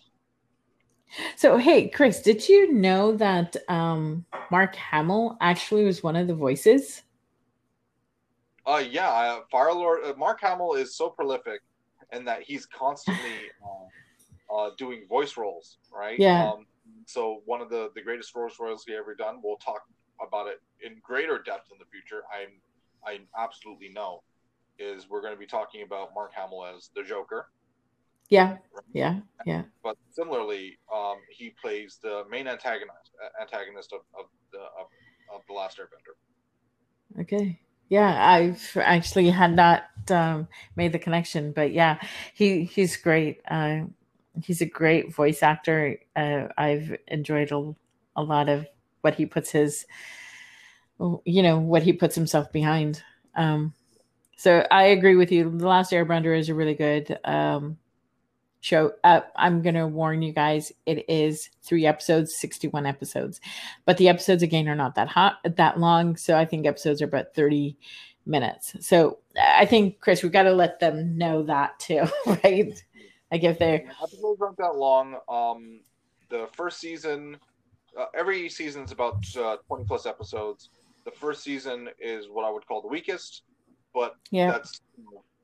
[1.36, 6.34] So, hey, Chris, did you know that um, Mark Hamill actually was one of the
[6.34, 7.04] voices?
[8.66, 11.62] Uh, yeah, uh, Fire Lord uh, Mark Hamill is so prolific,
[12.14, 13.50] in that he's constantly
[14.52, 16.18] uh, uh, doing voice roles, right?
[16.20, 16.52] Yeah.
[16.52, 16.66] Um,
[17.06, 19.40] so one of the the greatest voice roles he ever done.
[19.44, 19.82] We'll talk
[20.26, 22.24] about it in greater depth in the future.
[22.34, 22.50] I'm
[23.06, 24.24] I absolutely know
[24.80, 27.48] is we're going to be talking about Mark Hamill as the Joker.
[28.30, 28.58] Yeah,
[28.94, 29.64] yeah, yeah.
[29.84, 34.88] But similarly, um, he plays the main antagonist antagonist of, of the of,
[35.34, 37.22] of the Last Airbender.
[37.22, 37.60] Okay.
[37.90, 42.00] Yeah, I've actually had not um, made the connection, but yeah,
[42.34, 43.42] he he's great.
[43.48, 43.82] Uh,
[44.42, 46.00] he's a great voice actor.
[46.16, 47.76] Uh, I've enjoyed a,
[48.16, 48.66] a lot of
[49.02, 49.86] what he puts his,
[51.26, 53.04] you know, what he puts himself behind.
[53.36, 53.74] Um,
[54.38, 55.56] so I agree with you.
[55.56, 57.78] The Last Airbender is a really good um,
[58.64, 58.94] show.
[59.04, 60.72] Uh, I'm gonna warn you guys.
[60.86, 63.42] It is three episodes, 61 episodes,
[63.86, 66.16] but the episodes again are not that hot, that long.
[66.16, 67.78] So I think episodes are about 30
[68.26, 68.76] minutes.
[68.80, 72.74] So I think Chris, we've got to let them know that too, right?
[73.32, 75.18] Like if they're episodes aren't that long.
[75.28, 75.82] Um,
[76.30, 77.38] the first season,
[78.00, 80.70] uh, every is about uh, 20 plus episodes.
[81.04, 83.44] The first season is what I would call the weakest,
[83.94, 84.82] but yeah, that's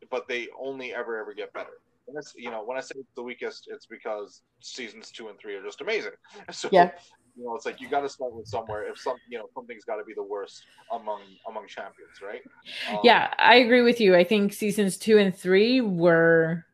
[0.10, 1.82] but they only ever ever get better.
[2.10, 5.40] And it's you know when I say it's the weakest, it's because seasons two and
[5.40, 6.12] three are just amazing.
[6.52, 6.92] So yeah.
[7.38, 8.90] you know it's like you got to start with somewhere.
[8.90, 12.42] If some you know something's got to be the worst among among champions, right?
[12.92, 14.16] Um, yeah, I agree with you.
[14.16, 16.66] I think seasons two and three were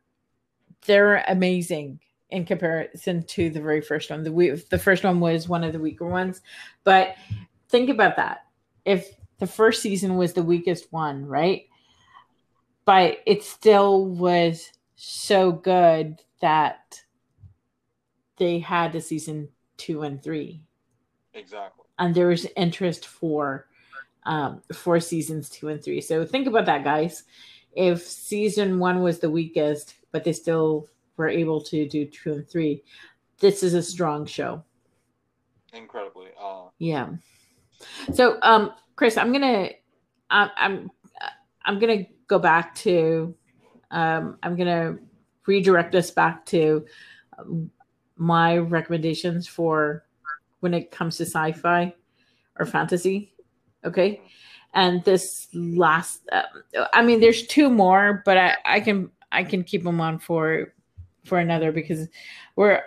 [0.86, 4.24] they're amazing in comparison to the very first one.
[4.24, 6.40] The we, the first one was one of the weaker ones,
[6.84, 7.16] but
[7.68, 8.46] think about that.
[8.84, 11.66] If the first season was the weakest one, right?
[12.86, 17.00] But it still was so good that
[18.36, 20.62] they had a season two and three.
[21.34, 21.84] Exactly.
[21.98, 23.68] And there was interest for
[24.24, 26.00] um for seasons two and three.
[26.00, 27.24] So think about that, guys.
[27.72, 32.48] If season one was the weakest, but they still were able to do two and
[32.48, 32.82] three,
[33.38, 34.64] this is a strong show.
[35.72, 36.28] Incredibly.
[36.40, 36.68] Uh...
[36.78, 37.10] Yeah.
[38.14, 39.70] So, um, Chris, I'm gonna,
[40.30, 40.90] I'm, I'm,
[41.66, 43.34] I'm gonna go back to,
[43.90, 44.98] um, I'm gonna
[45.46, 46.84] redirect us back to
[47.38, 47.70] um,
[48.16, 50.04] my recommendations for
[50.60, 51.94] when it comes to sci-fi
[52.58, 53.32] or fantasy.
[53.84, 54.20] Okay.
[54.74, 56.42] And this last, uh,
[56.92, 60.74] I mean, there's two more, but I, I can, I can keep them on for,
[61.24, 62.08] for another because
[62.56, 62.82] we're,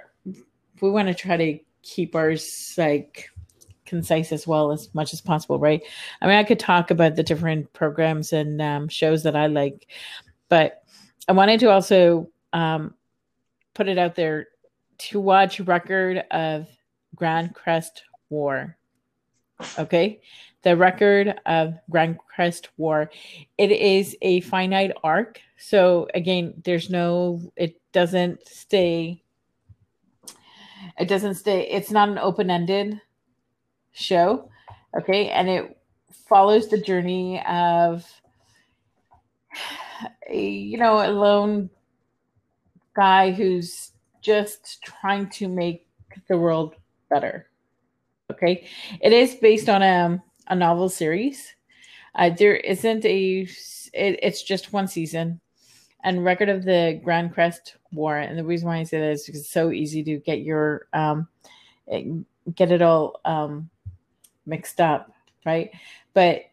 [0.82, 3.30] we want to try to keep ours like
[3.86, 5.82] concise as well as much as possible, right?
[6.22, 9.88] I mean, I could talk about the different programs and um, shows that I like,
[10.48, 10.79] but
[11.30, 12.96] I wanted to also um,
[13.74, 14.48] put it out there
[14.98, 16.68] to watch record of
[17.16, 18.76] Grancrest War.
[19.78, 20.22] Okay,
[20.64, 23.12] the record of Grancrest War.
[23.58, 27.40] It is a finite arc, so again, there's no.
[27.56, 29.24] It doesn't stay.
[30.98, 31.70] It doesn't stay.
[31.70, 33.00] It's not an open ended
[33.92, 34.50] show.
[34.98, 35.30] Okay.
[35.30, 35.78] And it
[36.28, 38.06] follows the journey of,
[40.30, 41.70] you know, a lone
[42.96, 43.92] guy who's
[44.22, 45.88] just trying to make
[46.28, 46.76] the world
[47.10, 47.48] better.
[48.32, 48.68] Okay.
[49.02, 51.56] It is based on a, a novel series.
[52.16, 53.48] Uh, there isn't a,
[53.94, 55.40] it, it's just one season
[56.04, 58.18] and record of the Grancrest War.
[58.18, 60.88] And the reason why I say that is because it's so easy to get your,
[60.94, 61.28] um,
[62.56, 63.70] get it all, um,
[64.46, 65.14] mixed up,
[65.46, 65.72] right?
[66.14, 66.44] But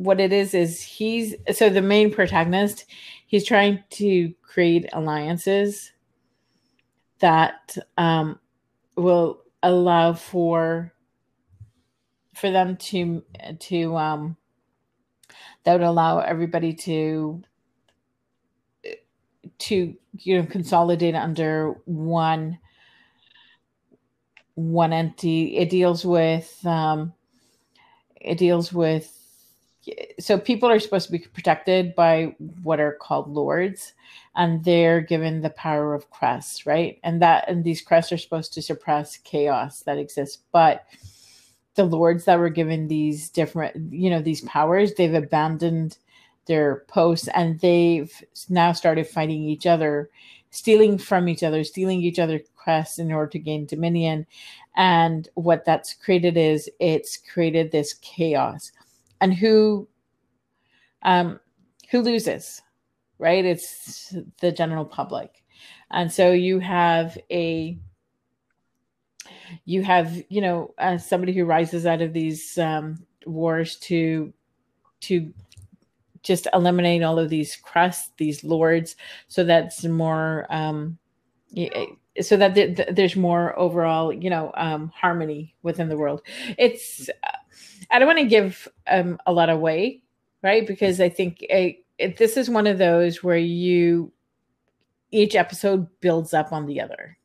[0.00, 2.86] what it is is he's so the main protagonist,
[3.26, 5.92] he's trying to create alliances
[7.18, 8.38] that um,
[8.96, 10.92] will allow for
[12.34, 13.22] for them to
[13.58, 14.36] to um,
[15.64, 17.42] that would allow everybody to
[19.58, 22.58] to you know consolidate under one
[24.54, 25.58] one entity.
[25.58, 27.12] It deals with um,
[28.18, 29.19] it deals with
[30.18, 33.94] so people are supposed to be protected by what are called lords
[34.36, 38.52] and they're given the power of crests right and that and these crests are supposed
[38.52, 40.84] to suppress chaos that exists but
[41.76, 45.96] the lords that were given these different you know these powers they've abandoned
[46.46, 50.10] their posts and they've now started fighting each other
[50.50, 54.26] stealing from each other stealing each other crests in order to gain dominion.
[54.76, 58.72] And what that's created is it's created this chaos.
[59.20, 59.88] And who
[61.02, 61.40] um,
[61.90, 62.62] who loses,
[63.18, 63.44] right?
[63.44, 65.42] It's the general public,
[65.90, 67.78] and so you have a
[69.64, 74.32] you have you know uh, somebody who rises out of these um, wars to
[75.00, 75.32] to
[76.22, 78.96] just eliminate all of these crests, these lords,
[79.28, 80.98] so that's more um,
[82.20, 86.22] so that there's more overall, you know, um, harmony within the world.
[86.58, 87.08] It's
[87.90, 90.02] I don't want to give um, a lot away,
[90.42, 90.66] right?
[90.66, 94.12] Because I think it, it, this is one of those where you
[95.10, 97.16] each episode builds up on the other.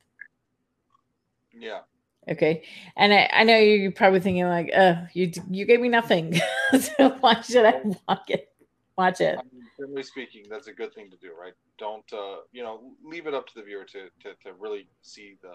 [1.52, 1.80] Yeah.
[2.28, 2.64] Okay.
[2.96, 6.40] And I, I know you're probably thinking like, uh, you you gave me nothing.
[6.80, 8.52] so why should I watch it?
[8.98, 9.38] Watch it.
[9.38, 11.52] I mean, generally speaking, that's a good thing to do, right?
[11.78, 15.36] Don't uh, you know, leave it up to the viewer to, to, to really see
[15.42, 15.52] the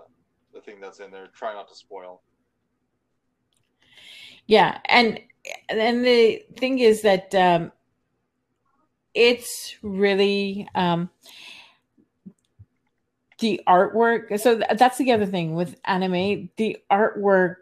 [0.54, 1.28] the thing that's in there.
[1.34, 2.22] Try not to spoil.
[4.48, 5.20] Yeah, and
[5.70, 7.72] and the thing is that um,
[9.14, 11.10] it's really um,
[13.40, 14.40] the artwork.
[14.40, 17.58] So that's the other thing with anime, the artwork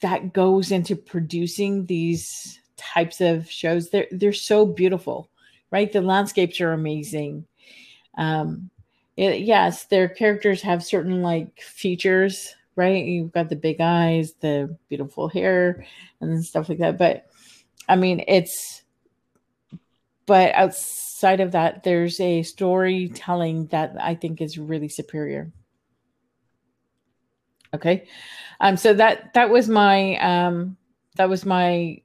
[0.00, 3.90] that goes into producing these types of shows.
[3.90, 5.28] They're they're so beautiful,
[5.70, 5.92] right?
[5.92, 7.46] The landscapes are amazing.
[8.16, 8.70] Um,
[9.16, 13.04] it, yes, their characters have certain like features right?
[13.04, 15.84] You've got the big eyes, the beautiful hair,
[16.20, 16.98] and stuff like that.
[16.98, 17.26] But
[17.88, 18.82] I mean, it's,
[20.26, 25.52] but outside of that, there's a storytelling that I think is really superior.
[27.74, 28.06] Okay.
[28.60, 30.76] Um, so that, that was my, um,
[31.16, 32.00] that was my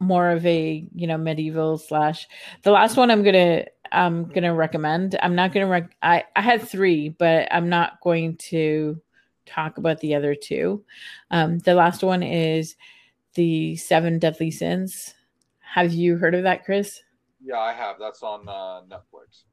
[0.00, 2.26] more of a, you know, medieval slash
[2.64, 5.16] the last one I'm going to, I'm going to recommend.
[5.22, 9.00] I'm not going to, rec- I, I had three, but I'm not going to,
[9.46, 10.84] talk about the other two.
[11.30, 12.76] Um, the last one is
[13.34, 15.14] the Seven Deadly Sins.
[15.60, 17.00] Have you heard of that, Chris?
[17.44, 17.96] Yeah, I have.
[17.98, 19.44] That's on uh, Netflix.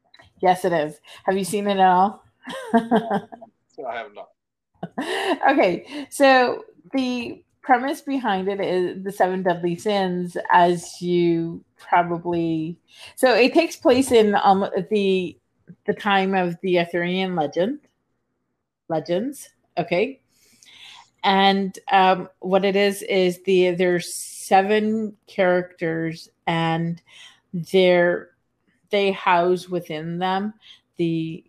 [0.41, 0.99] Yes, it is.
[1.23, 2.23] Have you seen it at all?
[2.73, 4.29] I have not.
[5.49, 12.77] Okay, so the premise behind it is the seven deadly sins, as you probably.
[13.15, 15.37] So it takes place in um, the
[15.85, 17.79] the time of the Arthurian legend
[18.89, 20.19] legends Okay.
[21.23, 27.01] And um, what it is is the there's seven characters and
[27.53, 28.31] they're
[28.89, 30.53] they house within them
[30.97, 31.43] the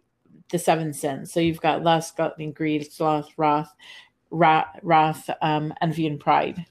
[0.50, 1.32] the seven sins.
[1.32, 3.72] So you've got lust, gluttony, greed, sloth, wrath,
[4.30, 6.66] wrath, um, envy, and pride.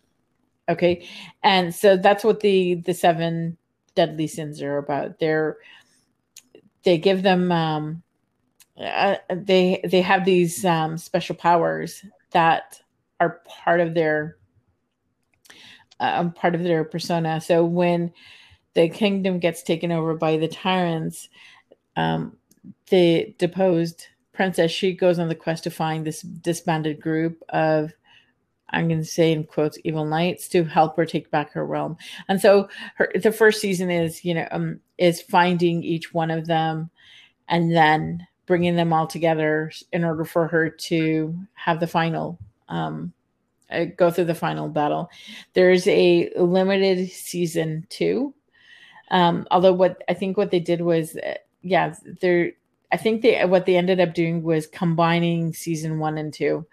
[0.68, 1.08] Okay,
[1.44, 3.58] and so that's what the the seven
[3.96, 5.20] deadly sins are about.
[5.20, 5.58] They're
[6.84, 8.04] they give them um,
[8.80, 12.80] uh, they they have these um, special powers that
[13.20, 14.38] are part of their
[16.00, 17.42] uh, part of their persona.
[17.42, 18.14] So when
[18.74, 21.30] the kingdom gets taken over by the tyrants,
[21.98, 22.38] um,
[22.90, 27.92] the deposed princess she goes on the quest to find this disbanded group of
[28.70, 31.98] I'm going to say in quotes evil knights to help her take back her realm.
[32.30, 36.48] And so her the first season is you know um, is finding each one of
[36.48, 36.90] them
[37.50, 43.14] and then bringing them all together in order for her to have the final um,
[43.70, 45.08] uh, go through the final battle.
[45.54, 48.34] There's a limited season two.
[49.12, 52.54] Um, although what I think what they did was, uh, yeah, they're.
[52.92, 56.66] I think they what they ended up doing was combining season one and two,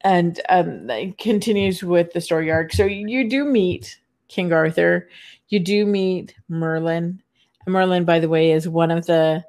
[0.00, 2.72] and um, continues with the story arc.
[2.72, 5.08] So you do meet King Arthur,
[5.50, 7.22] you do meet Merlin.
[7.68, 9.44] Merlin, by the way, is one of the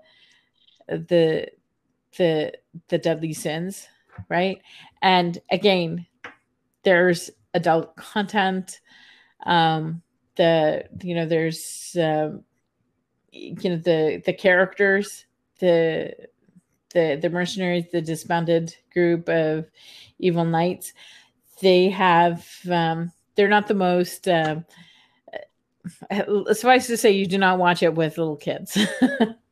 [0.88, 1.48] the
[2.18, 2.54] the
[2.88, 3.88] the deadly sins
[4.30, 4.62] right?
[5.02, 6.08] And again
[6.84, 8.80] there's adult content
[9.46, 10.02] um
[10.36, 12.44] the you know there's um
[13.32, 15.26] you know the the characters
[15.60, 16.14] the
[16.94, 19.66] the the mercenaries the disbanded group of
[20.20, 20.94] evil knights
[21.62, 24.66] they have um they're not the most um
[26.12, 28.78] uh, suffice to say you do not watch it with little kids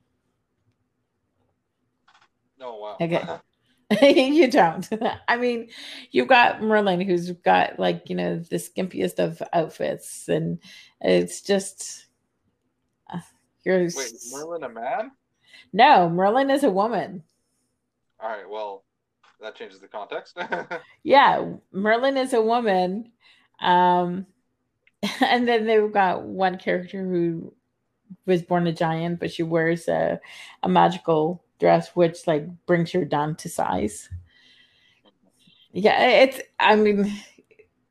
[2.99, 3.23] Okay.
[4.01, 4.87] you don't.
[5.27, 5.69] I mean,
[6.11, 10.59] you've got Merlin who's got like, you know, the skimpiest of outfits and
[11.01, 12.05] it's just
[13.11, 13.19] uh,
[13.63, 15.11] you're Wait, Merlin a man?
[15.71, 17.23] No, Merlin is a woman.
[18.19, 18.83] All right, well,
[19.41, 20.37] that changes the context.
[21.03, 23.11] yeah, Merlin is a woman.
[23.61, 24.25] Um
[25.21, 27.53] and then they've got one character who
[28.25, 30.19] was born a giant, but she wears a,
[30.63, 34.09] a magical dress which like brings her down to size.
[35.71, 37.13] Yeah it's i mean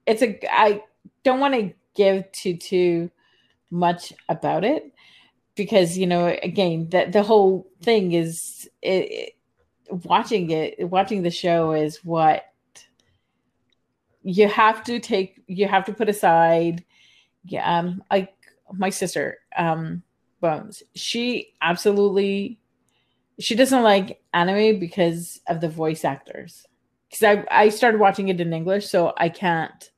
[0.06, 0.82] it's a i
[1.22, 3.10] don't want to give too too
[3.70, 4.94] much about it
[5.54, 9.36] because you know again that the whole thing is it, it,
[10.04, 12.44] watching it watching the show is what
[14.22, 16.84] you have to take you have to put aside.
[17.44, 18.32] Yeah um like
[18.72, 20.02] my sister um
[20.40, 22.58] bones she absolutely
[23.38, 26.66] she doesn't like anime because of the voice actors.
[27.08, 29.90] Because i i started watching it in english so i can't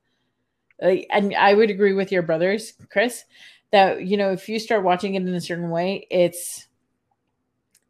[0.82, 3.24] like, and i would agree with your brothers chris
[3.72, 6.66] that you know if you start watching it in a certain way it's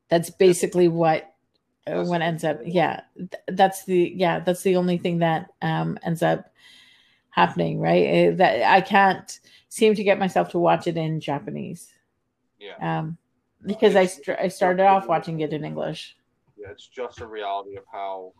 [0.09, 1.35] that's basically what
[1.87, 5.99] uh, what ends up yeah th- that's the yeah that's the only thing that um
[6.05, 6.53] ends up
[7.31, 8.29] happening right?
[8.29, 11.93] Uh, that i can't seem to get myself to watch it in japanese.
[12.59, 12.99] Yeah.
[12.99, 13.19] Um
[13.67, 16.17] because i st- i started off watching it in english
[16.57, 18.33] yeah it's just a reality of how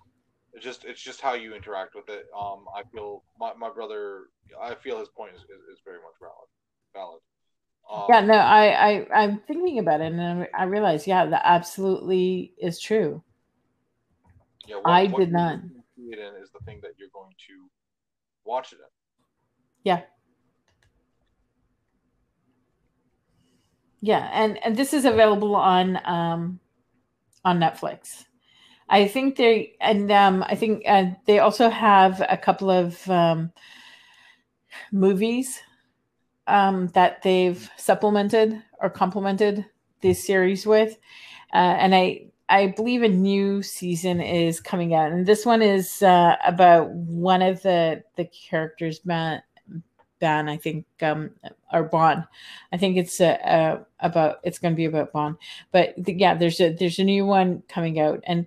[0.53, 4.25] it's just it's just how you interact with it um i feel my, my brother
[4.63, 6.49] i feel his point is, is, is very much valid
[6.95, 7.21] valid
[7.93, 12.53] um, yeah no I, I i'm thinking about it and i realize yeah that absolutely
[12.59, 13.23] is true
[14.67, 15.61] yeah, what, I what did not.
[15.97, 17.69] See it in is the thing that you're going to
[18.45, 18.87] watch it in.
[19.85, 20.03] Yeah.
[24.07, 26.61] Yeah, and and this is available on um
[27.45, 28.25] on Netflix.
[28.89, 33.53] I think they and um I think uh, they also have a couple of um
[34.93, 35.61] movies
[36.47, 39.67] um that they've supplemented or complemented
[40.03, 40.99] this series with.
[41.55, 46.03] Uh, and I I believe a new season is coming out, and this one is
[46.03, 49.43] uh, about one of the the characters, Ban,
[50.19, 51.31] Ban I think, um,
[51.73, 52.27] or Bon.
[52.73, 55.37] I think it's uh, uh, about it's going to be about Bon,
[55.73, 58.47] but the, yeah, there's a there's a new one coming out, and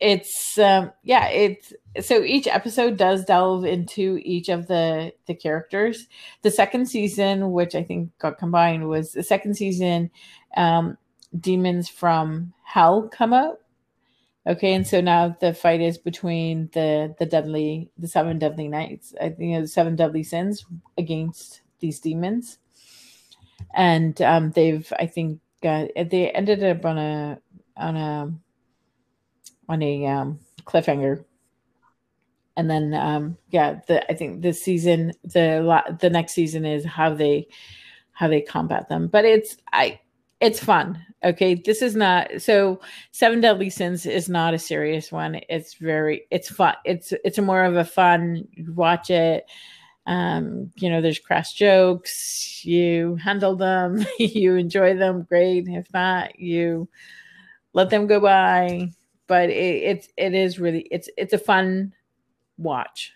[0.00, 6.08] it's um, yeah, it's so each episode does delve into each of the the characters.
[6.42, 10.10] The second season, which I think got combined, was the second season.
[10.56, 10.98] Um,
[11.38, 13.61] demons from hell come up.
[14.46, 19.14] Okay, and so now the fight is between the the deadly the seven deadly knights.
[19.20, 20.66] I think the seven deadly sins
[20.98, 22.58] against these demons,
[23.74, 27.38] and um, they've I think they ended up on a
[27.76, 28.32] on a
[29.68, 31.24] on a um, cliffhanger
[32.54, 37.14] and then um yeah the i think this season the the next season is how
[37.14, 37.48] they
[38.12, 39.98] how they combat them but it's i
[40.42, 41.00] it's fun.
[41.24, 42.80] Okay, this is not so.
[43.12, 45.40] Seven Deadly Sins is not a serious one.
[45.48, 46.74] It's very, it's fun.
[46.84, 48.48] It's it's more of a fun.
[48.68, 49.46] watch it.
[50.06, 52.64] Um, you know, there's crass jokes.
[52.64, 54.04] You handle them.
[54.18, 55.22] you enjoy them.
[55.28, 55.68] Great.
[55.68, 56.88] If not, you
[57.72, 58.90] let them go by.
[59.28, 61.92] But it, it's it is really it's it's a fun
[62.58, 63.12] watch.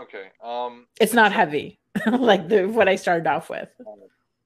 [0.00, 0.30] Okay.
[0.42, 3.68] Um, it's not heavy like the what I started off with.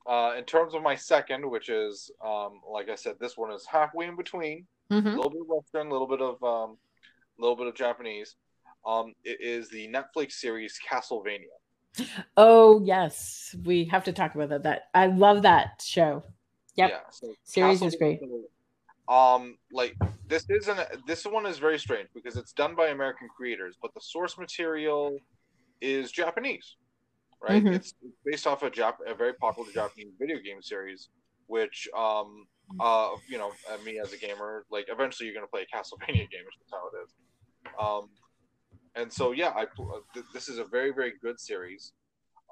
[0.06, 3.64] Uh, in terms of my second, which is um, like I said, this one is
[3.66, 5.06] halfway in between, mm-hmm.
[5.06, 6.76] a little bit of Western, a little bit of um,
[7.38, 8.36] a little bit of Japanese.
[8.84, 11.44] Um, it is the Netflix series Castlevania.
[12.36, 14.64] Oh yes, we have to talk about that.
[14.64, 16.24] That I love that show.
[16.74, 18.20] Yep, yeah, so series is great.
[19.08, 19.94] Um, like
[20.26, 24.00] this isn't this one is very strange because it's done by American creators, but the
[24.00, 25.18] source material
[25.80, 26.76] is Japanese
[27.42, 27.64] right?
[27.64, 27.74] Mm-hmm.
[27.74, 31.08] It's based off a, Jap- a very popular Japanese video game series,
[31.46, 32.46] which, um,
[32.80, 36.30] uh, you know, uh, me as a gamer, like eventually you're gonna play a Castlevania
[36.30, 37.14] game, which is how it is.
[37.78, 38.08] Um,
[38.94, 41.92] and so yeah, I uh, th- this is a very very good series,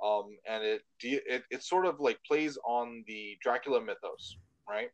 [0.04, 4.36] um, and it, de- it it sort of like plays on the Dracula mythos,
[4.68, 4.88] right?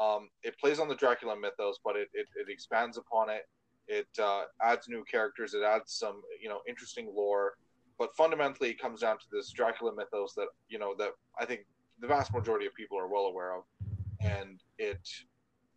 [0.00, 3.42] Um, it plays on the Dracula mythos, but it, it, it expands upon it.
[3.86, 5.54] It uh, adds new characters.
[5.54, 7.54] It adds some you know interesting lore
[7.98, 11.66] but fundamentally it comes down to this Dracula mythos that you know that I think
[12.00, 13.64] the vast majority of people are well aware of,
[14.20, 15.08] and it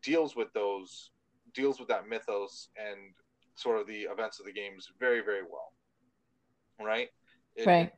[0.04, 1.12] deals with those
[1.54, 3.14] deals with that mythos and
[3.56, 5.74] sort of the events of the games very very well.
[6.80, 7.10] Right.
[7.56, 7.92] It, right.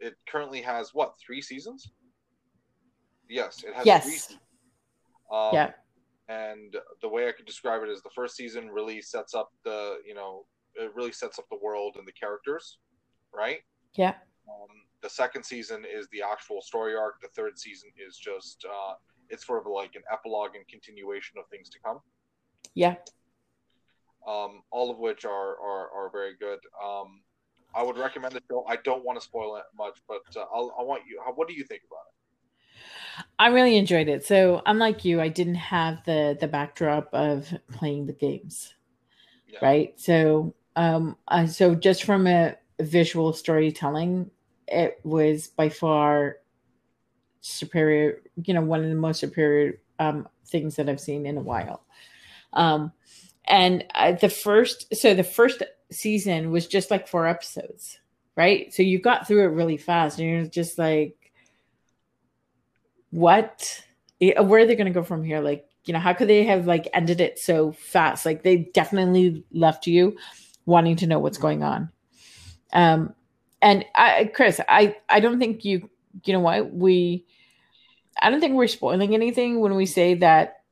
[0.00, 1.92] It, it currently has what three seasons?
[3.28, 4.04] Yes, it has yes.
[4.04, 4.12] three.
[4.12, 4.40] Seasons.
[5.30, 5.70] Um, yeah.
[6.28, 9.98] And the way I could describe it is the first season really sets up the
[10.06, 10.44] you know
[10.74, 12.78] it really sets up the world and the characters
[13.36, 13.60] right?
[13.94, 14.14] Yeah.
[14.48, 14.68] Um,
[15.02, 17.20] the second season is the actual story arc.
[17.20, 18.94] The third season is just uh,
[19.28, 22.00] it's sort of like an epilogue and continuation of things to come.
[22.74, 22.96] Yeah.
[24.26, 26.58] Um, all of which are are, are very good.
[26.82, 27.20] Um,
[27.74, 28.64] I would recommend the show.
[28.66, 31.20] I don't want to spoil it much, but uh, I'll, I want you.
[31.24, 33.24] How, what do you think about it?
[33.38, 34.24] I really enjoyed it.
[34.24, 38.74] So, unlike you, I didn't have the the backdrop of playing the games,
[39.46, 39.58] yeah.
[39.62, 40.00] right?
[40.00, 41.16] So, um,
[41.48, 44.30] so just from a visual storytelling
[44.68, 46.36] it was by far
[47.40, 48.22] superior.
[48.42, 51.84] You know, one of the most superior um, things that I've seen in a while.
[52.52, 52.92] Um,
[53.46, 57.98] and uh, the first, so the first season was just like four episodes,
[58.36, 58.72] right?
[58.74, 61.14] So you got through it really fast, and you're just like,
[63.10, 63.84] what?
[64.18, 65.40] Where are they going to go from here?
[65.40, 68.26] Like, you know, how could they have like ended it so fast?
[68.26, 70.16] Like, they definitely left you
[70.64, 71.90] wanting to know what's going on.
[72.72, 73.14] Um,
[73.62, 75.88] and I, Chris, I, I don't think you,
[76.24, 77.24] you know what we,
[78.20, 80.62] I don't think we're spoiling anything when we say that.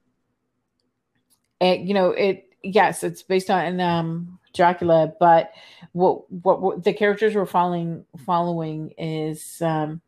[1.61, 5.53] It, you know, it yes, it's based on um Dracula, but
[5.93, 10.01] what, what, what the characters we're following following is um,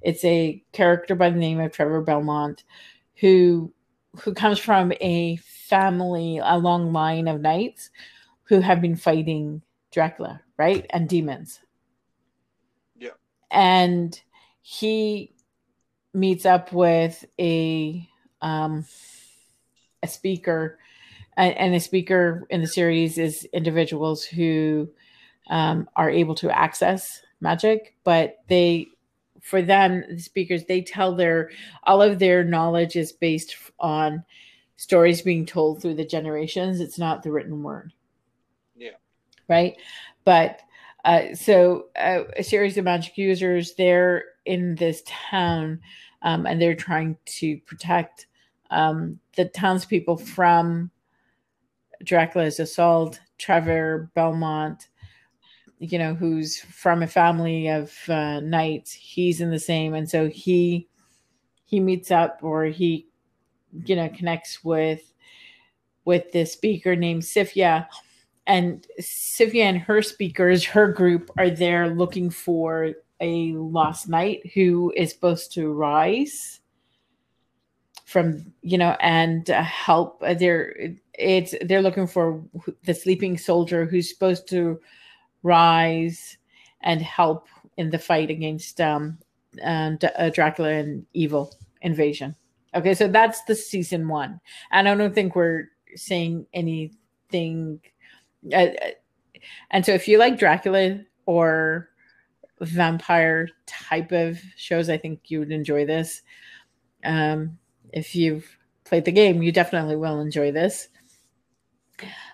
[0.00, 2.64] it's a character by the name of Trevor Belmont,
[3.16, 3.72] who
[4.22, 7.90] who comes from a family, a long line of knights
[8.44, 11.60] who have been fighting Dracula, right, and demons.
[12.96, 13.10] Yeah,
[13.50, 14.20] and
[14.62, 15.34] he
[16.12, 18.08] meets up with a
[18.42, 18.84] um,
[20.02, 20.78] a speaker
[21.36, 24.88] and a speaker in the series is individuals who
[25.48, 28.88] um, are able to access magic, but they,
[29.40, 31.50] for them, the speakers, they tell their
[31.84, 34.24] all of their knowledge is based on
[34.76, 36.80] stories being told through the generations.
[36.80, 37.92] It's not the written word.
[39.50, 39.76] Right.
[40.24, 40.60] But
[41.04, 45.80] uh, so uh, a series of magic users, they're in this town
[46.22, 48.28] um, and they're trying to protect
[48.70, 50.90] um, the townspeople from
[52.04, 54.88] Dracula's assault, Trevor Belmont,
[55.80, 60.28] you know, who's from a family of uh, knights, he's in the same, and so
[60.28, 60.86] he
[61.64, 63.06] he meets up or he,
[63.86, 65.12] you know, connects with
[66.04, 67.86] with this speaker named Sypha,
[68.46, 74.92] and Sypha and her speakers, her group, are there looking for a lost knight who
[74.96, 76.60] is supposed to rise
[78.06, 80.74] from you know and uh, help uh, they're
[81.14, 82.42] it's they're looking for
[82.84, 84.80] the sleeping soldier who's supposed to
[85.44, 86.36] rise
[86.80, 89.16] and help in the fight against um
[89.64, 92.34] uh, Dracula and evil invasion.
[92.74, 97.80] Okay, so that's the season one, and I don't think we're saying anything.
[98.52, 98.90] Uh, uh
[99.70, 101.88] and so, if you like Dracula or
[102.60, 106.22] vampire type of shows, I think you would enjoy this.
[107.04, 107.58] Um,
[107.92, 110.88] if you've played the game, you definitely will enjoy this.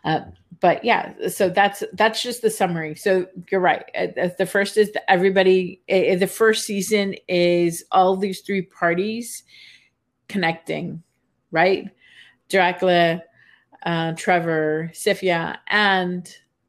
[0.05, 0.21] Uh,
[0.61, 2.95] but yeah, so that's that's just the summary.
[2.95, 3.85] So you're right.
[3.95, 5.83] Uh, the first is everybody.
[5.91, 9.43] Uh, the first season is all these three parties
[10.29, 11.03] connecting,
[11.51, 11.91] right?
[12.49, 13.23] Dracula,
[13.87, 16.29] uh, Trevor, Sypha, and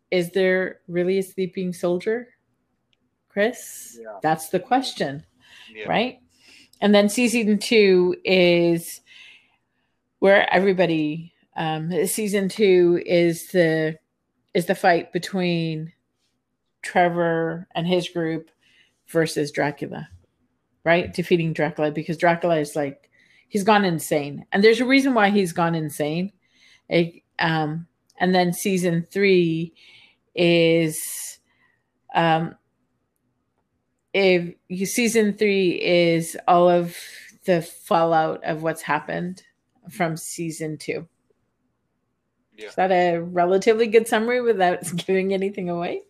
[0.09, 2.30] is there really a sleeping soldier?
[3.28, 4.20] Chris, yeah.
[4.24, 5.26] that's the question,
[5.76, 5.89] yeah.
[5.89, 6.20] right?
[6.82, 9.01] and then season two is
[10.20, 13.97] where everybody um, season two is the
[14.53, 15.91] is the fight between
[16.82, 18.49] Trevor and his group
[19.07, 20.07] versus Dracula,
[20.84, 21.13] right?
[21.13, 23.09] Defeating Dracula because Dracula is like
[23.47, 26.32] he's gone insane, and there's a reason why he's gone insane.
[26.90, 27.88] It, um,
[28.20, 29.74] and then season three
[30.36, 31.40] is
[32.14, 32.56] um,
[34.14, 34.56] if
[34.90, 36.96] season three is all of
[37.46, 39.44] the fallout of what's happened
[39.90, 41.08] from season two.
[42.58, 42.68] Yeah.
[42.68, 46.02] Is that a relatively good summary without giving anything away?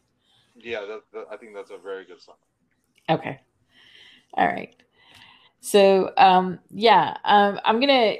[0.55, 2.39] Yeah, that, that, I think that's a very good summary.
[3.09, 3.39] Okay.
[4.33, 4.75] All right.
[5.59, 8.15] So, um, yeah, um, I'm gonna.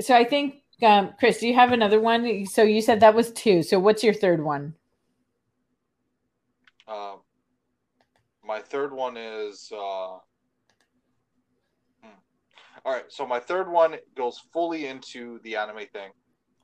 [0.00, 2.46] So I think, um, Chris, do you have another one?
[2.46, 3.62] So you said that was two.
[3.62, 4.74] So what's your third one?
[6.88, 7.20] Um,
[8.44, 10.18] my third one is uh,
[12.02, 12.18] hmm.
[12.84, 13.04] all right.
[13.08, 16.10] So my third one goes fully into the anime thing,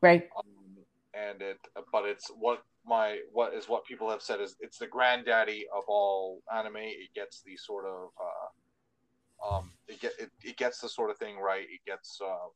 [0.01, 0.29] right?
[0.37, 0.79] Um,
[1.15, 1.59] and it,
[1.93, 5.85] but it's what my what is what people have said is it's the granddaddy of
[5.87, 6.77] all anime.
[6.77, 11.19] It gets the sort of uh, um, it get it, it gets the sort of
[11.19, 11.63] thing right.
[11.63, 12.49] It gets uh,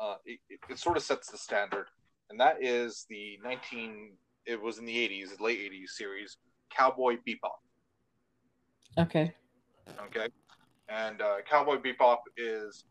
[0.00, 0.38] uh, it,
[0.68, 1.86] it, sort of sets the standard,
[2.30, 4.12] and that is the nineteen.
[4.46, 6.38] It was in the eighties, late eighties series,
[6.70, 7.60] Cowboy Bebop.
[8.98, 9.32] Okay.
[10.06, 10.28] Okay.
[10.88, 12.84] And uh, Cowboy Bebop is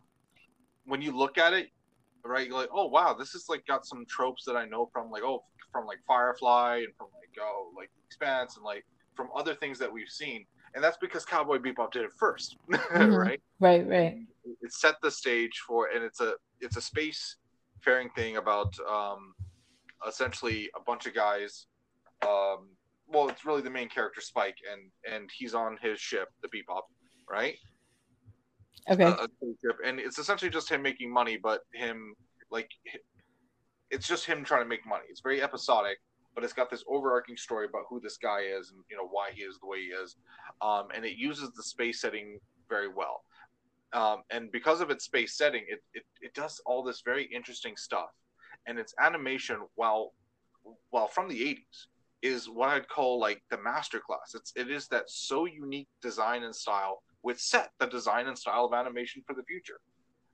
[0.86, 1.70] when you look at it,
[2.24, 2.48] right?
[2.48, 5.24] You're like, oh wow, this is like got some tropes that I know from like
[5.24, 8.86] oh from like Firefly and from like oh like Expanse and like
[9.16, 10.46] from other things that we've seen.
[10.74, 13.14] And that's because Cowboy Bebop did it 1st mm-hmm.
[13.14, 13.42] right?
[13.60, 14.18] Right, right.
[14.62, 17.38] It set the stage for, and it's a it's a space
[17.82, 19.34] faring thing about um,
[20.08, 21.66] essentially a bunch of guys
[22.28, 22.70] um,
[23.12, 26.84] well, it's really the main character Spike, and and he's on his ship, the Bebop,
[27.30, 27.56] right?
[28.90, 29.04] Okay.
[29.04, 29.28] A
[29.86, 32.16] and it's essentially just him making money, but him
[32.50, 32.70] like
[33.90, 35.04] it's just him trying to make money.
[35.10, 35.98] It's very episodic,
[36.34, 39.32] but it's got this overarching story about who this guy is and you know why
[39.34, 40.16] he is the way he is,
[40.62, 42.40] um, and it uses the space setting
[42.70, 43.24] very well.
[43.94, 47.76] Um, and because of its space setting, it, it it does all this very interesting
[47.76, 48.10] stuff,
[48.68, 50.14] and its animation, while
[50.92, 51.88] while from the '80s,
[52.22, 54.34] is what I'd call like the masterclass.
[54.36, 58.66] It's it is that so unique design and style with set the design and style
[58.66, 59.80] of animation for the future.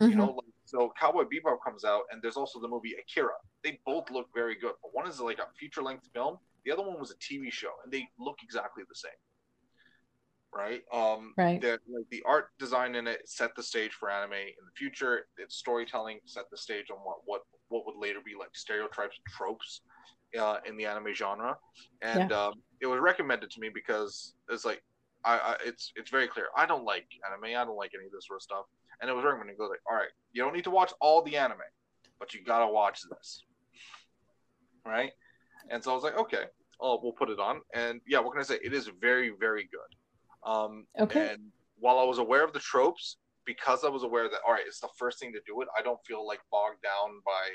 [0.01, 0.11] Mm-hmm.
[0.11, 3.33] You know, like, so Cowboy Bebop comes out, and there's also the movie Akira.
[3.63, 6.37] They both look very good, but one is like a feature length film.
[6.65, 9.11] The other one was a TV show, and they look exactly the same.
[10.55, 10.81] Right.
[10.91, 11.61] Um, right.
[11.61, 15.27] The, like the art design in it set the stage for anime in the future.
[15.37, 19.33] Its storytelling set the stage on what what what would later be like stereotypes and
[19.35, 19.81] tropes
[20.39, 21.57] uh, in the anime genre,
[22.01, 22.45] and yeah.
[22.45, 24.81] um, it was recommended to me because it's like
[25.25, 26.47] I, I, it's it's very clear.
[26.55, 27.55] I don't like anime.
[27.55, 28.65] I don't like any of this sort of stuff.
[29.01, 31.37] And it was recommended go like, all right, you don't need to watch all the
[31.37, 31.57] anime,
[32.19, 33.43] but you gotta watch this,
[34.85, 35.11] right?
[35.69, 36.45] And so I was like, okay,
[36.79, 37.61] oh, we'll put it on.
[37.75, 38.57] And yeah, what can I say?
[38.63, 39.97] It is very very good.
[40.47, 41.33] Um, okay.
[41.33, 44.63] And while I was aware of the tropes, because I was aware that all right,
[44.65, 47.49] it's the first thing to do it, I don't feel like bogged down by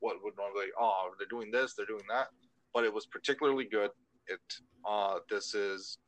[0.00, 2.28] what would normally oh they're doing this, they're doing that.
[2.72, 3.90] But it was particularly good.
[4.28, 4.40] It
[4.88, 5.98] uh, this is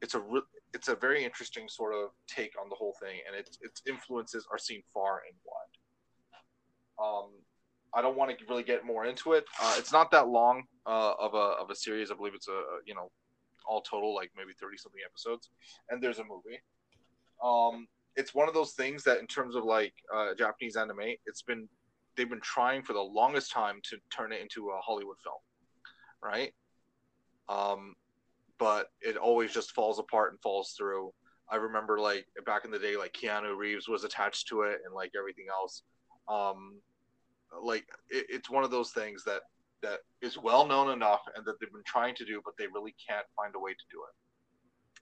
[0.00, 3.36] it's a re- it's a very interesting sort of take on the whole thing, and
[3.36, 5.72] its its influences are seen far and wide.
[7.04, 7.30] Um,
[7.94, 9.44] I don't want to really get more into it.
[9.60, 12.10] Uh, it's not that long uh, of a of a series.
[12.10, 13.10] I believe it's a you know
[13.66, 15.50] all total like maybe thirty something episodes,
[15.90, 16.60] and there's a movie.
[17.42, 21.42] Um, it's one of those things that in terms of like uh, Japanese anime, it's
[21.42, 21.68] been
[22.16, 25.36] they've been trying for the longest time to turn it into a Hollywood film,
[26.22, 26.52] right?
[27.48, 27.94] Um,
[28.58, 31.12] but it always just falls apart and falls through.
[31.50, 34.94] I remember like back in the day, like Keanu Reeves was attached to it and
[34.94, 35.82] like everything else.
[36.28, 36.80] Um,
[37.62, 39.42] like it, it's one of those things that
[39.82, 42.94] that is well known enough and that they've been trying to do, but they really
[43.08, 44.14] can't find a way to do it.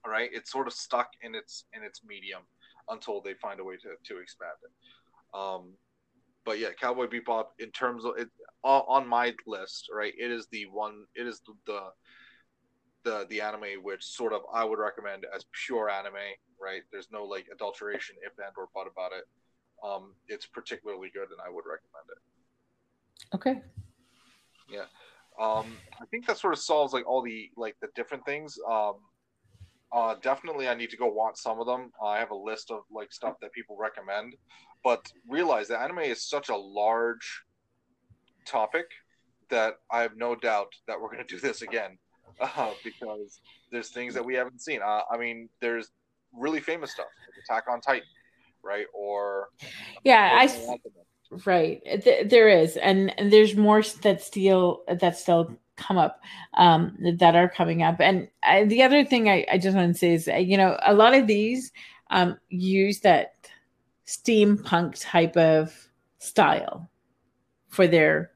[0.05, 2.43] All right, it's sort of stuck in its in its medium
[2.89, 5.39] until they find a way to to expand it.
[5.39, 5.74] Um,
[6.45, 8.28] but yeah, Cowboy Bebop in terms of it
[8.62, 10.12] on my list, right?
[10.18, 11.05] It is the one.
[11.14, 11.81] It is the, the
[13.03, 16.14] the the anime which sort of I would recommend as pure anime,
[16.61, 16.83] right?
[16.91, 19.24] There's no like adulteration, if and or but about it.
[19.85, 23.35] Um, it's particularly good, and I would recommend it.
[23.35, 23.62] Okay.
[24.71, 24.87] Yeah,
[25.39, 28.59] um, I think that sort of solves like all the like the different things.
[28.68, 28.95] Um,
[29.93, 31.91] uh, definitely, I need to go watch some of them.
[32.05, 34.37] I have a list of like stuff that people recommend,
[34.85, 37.43] but realize that anime is such a large
[38.47, 38.87] topic
[39.51, 41.99] that I have no doubt that we're going to do this again
[42.41, 43.41] uh, because
[43.73, 44.81] there's things that we haven't seen.
[44.83, 45.91] Uh, I mean, there's
[46.33, 48.07] really famous stuff, like Attack on Titan,
[48.62, 48.87] right?
[48.95, 49.49] Or
[50.05, 50.47] yeah, I
[51.47, 51.83] right
[52.24, 56.20] there is, and, and there's more that still that still come up
[56.55, 58.01] um, that are coming up.
[58.01, 60.95] And I, the other thing I, I just want to say is, you know, a
[60.95, 61.72] lot of these
[62.11, 63.35] um, use that
[64.07, 66.91] steampunk type of style
[67.68, 68.31] for their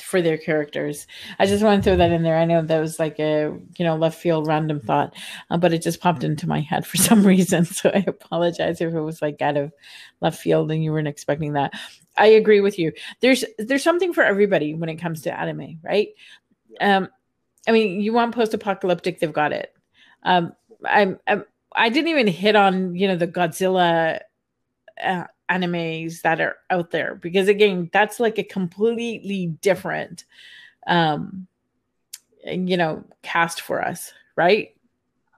[0.00, 1.06] for their characters.
[1.38, 2.36] I just want to throw that in there.
[2.36, 5.14] I know that was like a you know left field random thought,
[5.50, 7.64] uh, but it just popped into my head for some reason.
[7.64, 9.72] So I apologize if it was like out of
[10.20, 11.72] left field and you weren't expecting that.
[12.16, 12.92] I agree with you.
[13.20, 16.08] There's there's something for everybody when it comes to anime, right?
[16.80, 17.08] Um,
[17.66, 19.74] I mean, you want post apocalyptic, they've got it.
[20.22, 24.20] Um, I'm, I'm I didn't even hit on you know the Godzilla.
[25.02, 30.24] Uh, animes that are out there because again that's like a completely different
[30.86, 31.46] um
[32.44, 34.74] you know cast for us right?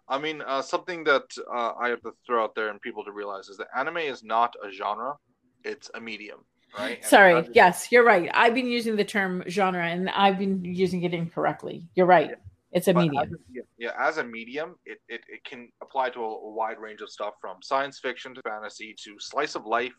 [0.08, 3.12] I mean uh, something that uh, i have to throw out there and people to
[3.12, 5.16] realize is that anime is not a genre
[5.64, 6.40] it's a medium
[6.78, 6.98] right?
[6.98, 8.30] And sorry yes you're right.
[8.32, 11.84] I've been using the term genre and i've been using it incorrectly.
[11.94, 12.30] You're right.
[12.30, 12.36] Yeah.
[12.76, 13.22] It's a but medium.
[13.22, 16.78] As a, yeah, as a medium, it, it, it can apply to a, a, wide
[16.78, 19.94] range of stuff from science fiction to fantasy to slice of life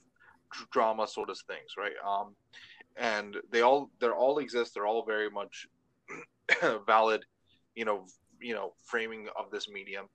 [0.71, 1.97] drama sort of things, right?
[2.07, 2.35] Um,
[2.97, 4.75] and they all they all exist.
[4.75, 5.65] They're all very much
[6.85, 7.25] valid,
[7.73, 8.05] you know,
[8.39, 10.05] you know, framing of this medium.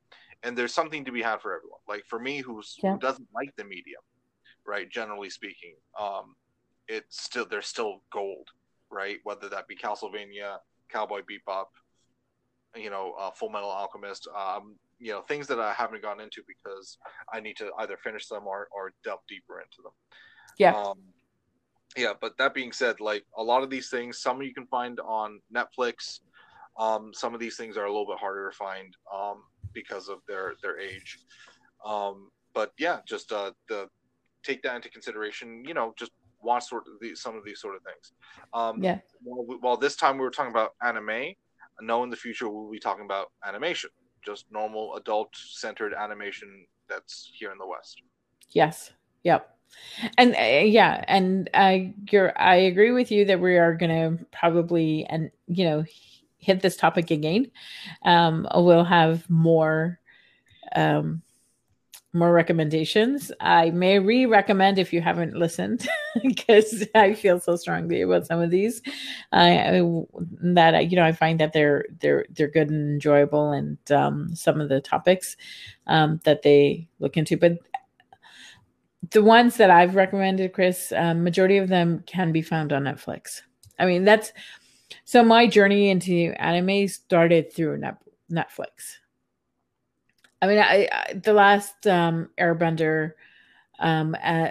[0.45, 1.81] And there's something to be had for everyone.
[1.89, 2.93] Like for me, who's yeah.
[2.93, 4.03] who doesn't like the medium,
[4.65, 4.89] right?
[4.89, 6.37] Generally speaking, um,
[6.87, 8.51] it's still there's still gold,
[8.89, 9.19] right?
[9.25, 10.59] Whether that be Castlevania,
[10.89, 11.67] Cowboy Bebop,
[12.75, 16.43] you know, uh, Full Metal Alchemist, um, you know, things that I haven't gotten into
[16.47, 16.99] because
[17.33, 19.93] I need to either finish them or, or delve deeper into them.
[20.59, 20.75] Yeah.
[20.75, 20.99] Um,
[21.97, 25.01] yeah, but that being said, like a lot of these things, some you can find
[25.01, 26.21] on Netflix,
[26.79, 29.43] Um, some of these things are a little bit harder to find um,
[29.75, 31.19] because of their their age.
[31.85, 33.89] Um, but yeah, just uh, the
[34.43, 35.65] take that into consideration.
[35.67, 38.13] You know, just watch sort of the, some of these sort of things.
[38.55, 38.99] Um, yeah.
[39.23, 41.35] While, while this time we were talking about anime,
[41.83, 43.91] know in the future we'll be talking about animation,
[44.25, 48.03] just normal adult centered animation that's here in the West.
[48.51, 48.93] Yes.
[49.25, 49.49] Yep.
[50.19, 54.25] And uh, yeah, and I you're I agree with you that we are going to
[54.31, 55.85] probably and you know
[56.39, 57.51] hit this topic again.
[58.05, 59.99] Um, we'll have more
[60.77, 61.23] um,
[62.15, 63.33] more recommendations.
[63.41, 65.89] I may re-recommend if you haven't listened
[66.23, 68.83] because I feel so strongly about some of these.
[69.33, 70.03] I, I
[70.55, 74.35] that I, you know I find that they're they're they're good and enjoyable, and um,
[74.35, 75.37] some of the topics
[75.87, 77.37] um, that they look into.
[77.37, 77.59] But
[79.11, 83.43] the ones that I've recommended, Chris, um, majority of them can be found on Netflix.
[83.79, 84.33] I mean, that's
[85.05, 87.83] so my journey into anime started through
[88.31, 88.99] Netflix.
[90.43, 93.13] I mean, I, I the last um, Airbender
[93.79, 94.49] um, uh,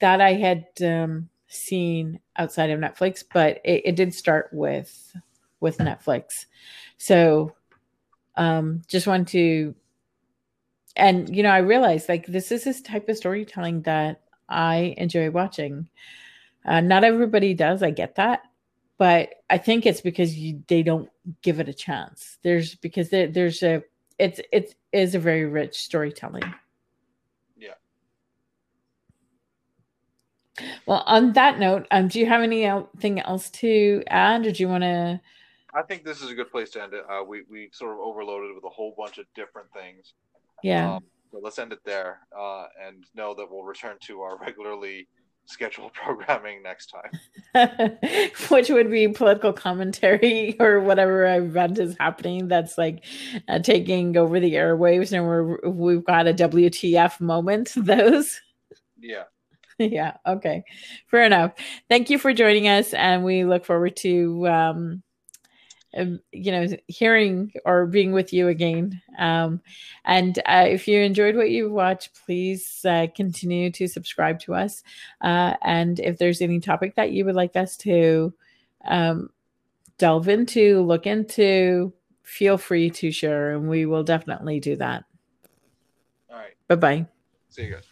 [0.00, 5.16] that I had um, seen outside of Netflix, but it, it did start with
[5.60, 6.44] with Netflix.
[6.98, 7.54] So,
[8.36, 9.74] um, just want to,
[10.94, 15.30] and you know, I realized like this is this type of storytelling that I enjoy
[15.30, 15.88] watching.
[16.66, 17.82] Uh, not everybody does.
[17.82, 18.42] I get that,
[18.98, 21.08] but I think it's because you, they don't
[21.40, 22.36] give it a chance.
[22.42, 23.82] There's because there, there's a
[24.20, 26.44] it's it is a very rich storytelling.
[27.56, 27.74] Yeah.
[30.86, 34.68] Well, on that note, um, do you have anything else to add, or do you
[34.68, 35.20] want to?
[35.72, 37.04] I think this is a good place to end it.
[37.08, 40.12] Uh, we we sort of overloaded with a whole bunch of different things.
[40.62, 40.96] Yeah.
[40.96, 45.08] Um, so let's end it there, uh, and know that we'll return to our regularly
[45.50, 47.98] schedule programming next time.
[48.48, 53.04] Which would be political commentary or whatever event is happening that's like
[53.48, 57.72] uh, taking over the airwaves, and we're we've got a WTF moment.
[57.76, 58.40] Those.
[58.98, 59.24] Yeah.
[59.78, 60.16] Yeah.
[60.26, 60.62] Okay.
[61.10, 61.52] Fair enough.
[61.88, 65.02] Thank you for joining us, and we look forward to um,
[65.92, 69.00] you know, hearing or being with you again.
[69.18, 69.60] Um,
[70.04, 74.82] and uh, if you enjoyed what you watched, please uh, continue to subscribe to us.
[75.20, 78.32] Uh, and if there's any topic that you would like us to
[78.84, 79.30] um,
[79.98, 85.04] delve into, look into, feel free to share, and we will definitely do that.
[86.30, 86.54] All right.
[86.68, 87.06] Bye bye.
[87.48, 87.89] See you guys.